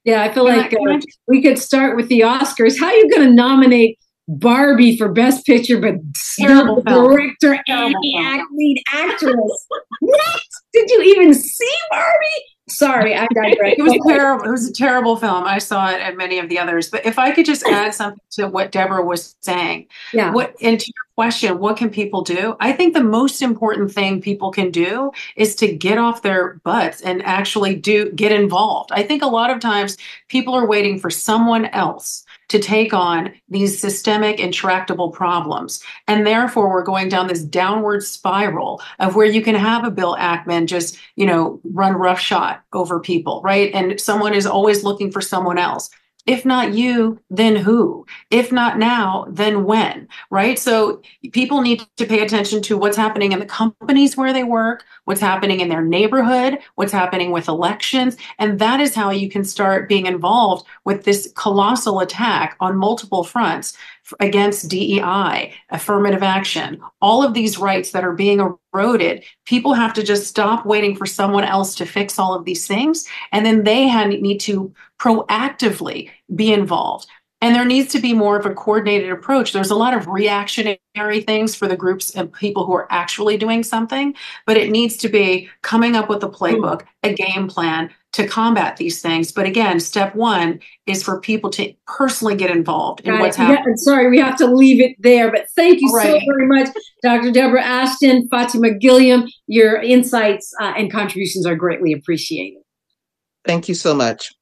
Yeah, 0.03 0.23
I 0.23 0.31
feel 0.31 0.45
like 0.45 0.73
uh, 0.73 0.99
we 1.27 1.41
could 1.41 1.57
start 1.57 1.97
with 1.97 2.07
the 2.07 2.21
Oscars. 2.21 2.79
How 2.79 2.87
are 2.87 2.93
you 2.93 3.09
going 3.09 3.27
to 3.27 3.33
nominate 3.33 3.97
Barbie 4.27 4.97
for 4.97 5.09
Best 5.09 5.45
Picture, 5.45 5.79
but 5.79 5.95
terrible 6.37 6.81
director 6.81 7.59
and 7.67 7.93
the 7.93 8.43
lead 8.53 8.83
actress? 8.93 9.67
what? 9.99 10.41
Did 10.71 10.89
you 10.89 11.01
even 11.01 11.33
see 11.33 11.75
Barbie? 11.89 12.56
Sorry, 12.69 13.15
I 13.15 13.27
digress. 13.33 13.75
it 13.77 13.81
was 13.81 13.97
terrible. 14.07 14.45
It 14.45 14.51
was 14.51 14.67
a 14.67 14.73
terrible 14.73 15.15
film. 15.15 15.45
I 15.45 15.57
saw 15.57 15.89
it 15.89 16.01
and 16.01 16.17
many 16.17 16.37
of 16.37 16.49
the 16.49 16.59
others. 16.59 16.89
But 16.89 17.05
if 17.05 17.17
I 17.17 17.31
could 17.31 17.45
just 17.45 17.65
add 17.65 17.93
something 17.93 18.21
to 18.31 18.47
what 18.47 18.71
Deborah 18.71 19.05
was 19.05 19.35
saying, 19.39 19.87
yeah. 20.13 20.33
What 20.33 20.55
and 20.61 20.77
to 20.77 20.85
your 20.85 21.05
question, 21.15 21.59
what 21.59 21.77
can 21.77 21.89
people 21.89 22.23
do? 22.23 22.57
I 22.59 22.73
think 22.73 22.93
the 22.93 23.03
most 23.03 23.41
important 23.41 23.91
thing 23.91 24.21
people 24.21 24.51
can 24.51 24.69
do 24.69 25.11
is 25.37 25.55
to 25.55 25.73
get 25.73 25.97
off 25.97 26.23
their 26.23 26.55
butts 26.65 27.01
and 27.01 27.23
actually 27.23 27.75
do 27.75 28.11
get 28.11 28.33
involved. 28.33 28.91
I 28.91 29.01
think 29.03 29.23
a 29.23 29.27
lot 29.27 29.49
of 29.49 29.61
times 29.61 29.97
people 30.27 30.53
are 30.53 30.67
waiting 30.67 30.99
for 30.99 31.09
someone 31.09 31.65
else 31.67 32.25
to 32.49 32.59
take 32.59 32.93
on 32.93 33.33
these 33.49 33.79
systemic 33.79 34.39
intractable 34.39 35.11
problems. 35.11 35.83
And 36.07 36.25
therefore, 36.25 36.69
we're 36.69 36.83
going 36.83 37.09
down 37.09 37.27
this 37.27 37.43
downward 37.43 38.03
spiral 38.03 38.81
of 38.99 39.15
where 39.15 39.25
you 39.25 39.41
can 39.41 39.55
have 39.55 39.83
a 39.83 39.91
Bill 39.91 40.15
Ackman 40.15 40.67
just, 40.67 40.97
you 41.15 41.25
know, 41.25 41.59
run 41.63 41.93
roughshod 41.93 42.59
over 42.73 42.99
people, 42.99 43.41
right? 43.43 43.73
And 43.73 43.99
someone 43.99 44.33
is 44.33 44.45
always 44.45 44.83
looking 44.83 45.11
for 45.11 45.21
someone 45.21 45.57
else. 45.57 45.89
If 46.27 46.45
not 46.45 46.73
you, 46.73 47.19
then 47.29 47.55
who? 47.55 48.05
If 48.29 48.51
not 48.51 48.77
now, 48.77 49.25
then 49.29 49.63
when? 49.63 50.09
Right? 50.29 50.59
So 50.59 51.01
people 51.31 51.61
need 51.61 51.81
to 51.95 52.05
pay 52.05 52.19
attention 52.19 52.61
to 52.63 52.77
what's 52.77 52.97
happening 52.97 53.31
in 53.31 53.39
the 53.39 53.45
companies 53.45 54.17
where 54.17 54.33
they 54.33 54.43
work, 54.43 54.83
what's 55.05 55.21
happening 55.21 55.61
in 55.61 55.69
their 55.69 55.81
neighborhood, 55.81 56.59
what's 56.75 56.91
happening 56.91 57.31
with 57.31 57.47
elections. 57.47 58.17
And 58.39 58.59
that 58.59 58.81
is 58.81 58.93
how 58.93 59.09
you 59.09 59.29
can 59.29 59.45
start 59.45 59.87
being 59.87 60.05
involved 60.05 60.67
with 60.83 61.05
this 61.05 61.31
colossal 61.35 62.01
attack 62.01 62.57
on 62.59 62.75
multiple 62.75 63.23
fronts 63.23 63.77
against 64.19 64.69
DEI, 64.69 65.53
affirmative 65.69 66.23
action, 66.23 66.81
all 67.01 67.23
of 67.23 67.33
these 67.33 67.57
rights 67.57 67.91
that 67.91 68.03
are 68.03 68.13
being 68.13 68.39
eroded. 68.73 69.23
People 69.45 69.73
have 69.73 69.93
to 69.93 70.03
just 70.03 70.27
stop 70.27 70.65
waiting 70.65 70.95
for 70.95 71.05
someone 71.05 71.43
else 71.43 71.75
to 71.75 71.85
fix 71.85 72.17
all 72.17 72.33
of 72.33 72.45
these 72.45 72.67
things. 72.67 73.07
And 73.31 73.45
then 73.45 73.63
they 73.63 73.87
have, 73.87 74.07
need 74.07 74.39
to 74.41 74.73
proactively 74.99 76.09
be 76.35 76.53
involved. 76.53 77.07
And 77.39 77.53
there 77.53 77.65
needs 77.65 77.91
to 77.91 77.99
be 77.99 78.13
more 78.13 78.37
of 78.37 78.47
a 78.47 78.53
coordinated 78.53 79.11
approach. 79.11 79.53
There's 79.53 79.69
a 79.69 79.75
lot 79.75 79.93
of 79.93 80.07
reactionary 80.07 81.21
things 81.21 81.53
for 81.53 81.67
the 81.67 81.77
groups 81.77 82.15
and 82.15 82.33
people 82.33 82.65
who 82.65 82.73
are 82.73 82.91
actually 82.91 83.37
doing 83.37 83.61
something, 83.63 84.15
but 84.47 84.57
it 84.57 84.71
needs 84.71 84.97
to 84.97 85.09
be 85.09 85.47
coming 85.61 85.95
up 85.95 86.09
with 86.09 86.23
a 86.23 86.29
playbook, 86.29 86.83
a 87.03 87.13
game 87.13 87.47
plan 87.47 87.91
to 88.17 88.27
combat 88.27 88.77
these 88.77 88.99
things. 88.99 89.31
But 89.31 89.45
again, 89.45 89.79
step 89.79 90.15
one 90.15 90.59
is 90.87 91.03
for 91.03 91.21
people 91.21 91.51
to 91.51 91.71
personally 91.85 92.35
get 92.35 92.49
involved 92.49 93.01
in 93.01 93.19
what's 93.19 93.37
happening. 93.37 93.63
Yeah, 93.67 93.73
sorry, 93.75 94.09
we 94.09 94.19
have 94.19 94.35
to 94.37 94.47
leave 94.47 94.81
it 94.81 94.95
there. 94.99 95.31
But 95.31 95.45
thank 95.55 95.79
you 95.79 95.91
right. 95.93 96.19
so 96.19 96.19
very 96.25 96.47
much, 96.47 96.69
Dr. 97.03 97.31
Deborah 97.31 97.63
Ashton, 97.63 98.27
Fatimah 98.29 98.79
Gilliam. 98.81 99.27
Your 99.45 99.79
insights 99.79 100.51
uh, 100.59 100.73
and 100.75 100.91
contributions 100.91 101.45
are 101.45 101.55
greatly 101.55 101.93
appreciated. 101.93 102.59
Thank 103.45 103.69
you 103.69 103.75
so 103.75 103.93
much. 103.93 104.33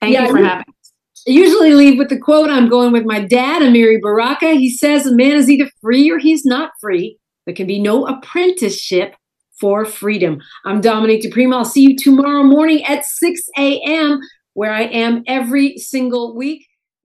Thank 0.00 0.14
yeah, 0.14 0.22
you 0.22 0.30
for 0.30 0.42
having 0.42 0.64
us. 0.66 0.92
I 1.28 1.30
usually 1.30 1.74
leave 1.74 1.98
with 1.98 2.08
the 2.08 2.18
quote 2.18 2.50
I'm 2.50 2.68
going 2.68 2.92
with 2.92 3.04
my 3.04 3.20
dad, 3.20 3.62
Amiri 3.62 4.00
Baraka. 4.00 4.54
He 4.54 4.70
says, 4.70 5.06
A 5.06 5.14
man 5.14 5.36
is 5.36 5.50
either 5.50 5.70
free 5.82 6.10
or 6.10 6.18
he's 6.18 6.46
not 6.46 6.72
free. 6.80 7.18
There 7.44 7.54
can 7.54 7.66
be 7.66 7.78
no 7.78 8.06
apprenticeship 8.06 9.14
for 9.62 9.84
freedom. 9.84 10.42
I'm 10.64 10.80
Dominique 10.80 11.22
DiPrima. 11.22 11.54
I'll 11.54 11.64
see 11.64 11.82
you 11.82 11.96
tomorrow 11.96 12.42
morning 12.42 12.84
at 12.84 13.04
6 13.04 13.40
a.m., 13.56 14.20
where 14.54 14.72
I 14.72 14.82
am 14.86 15.22
every 15.28 15.78
single 15.78 16.34
week. 16.34 16.66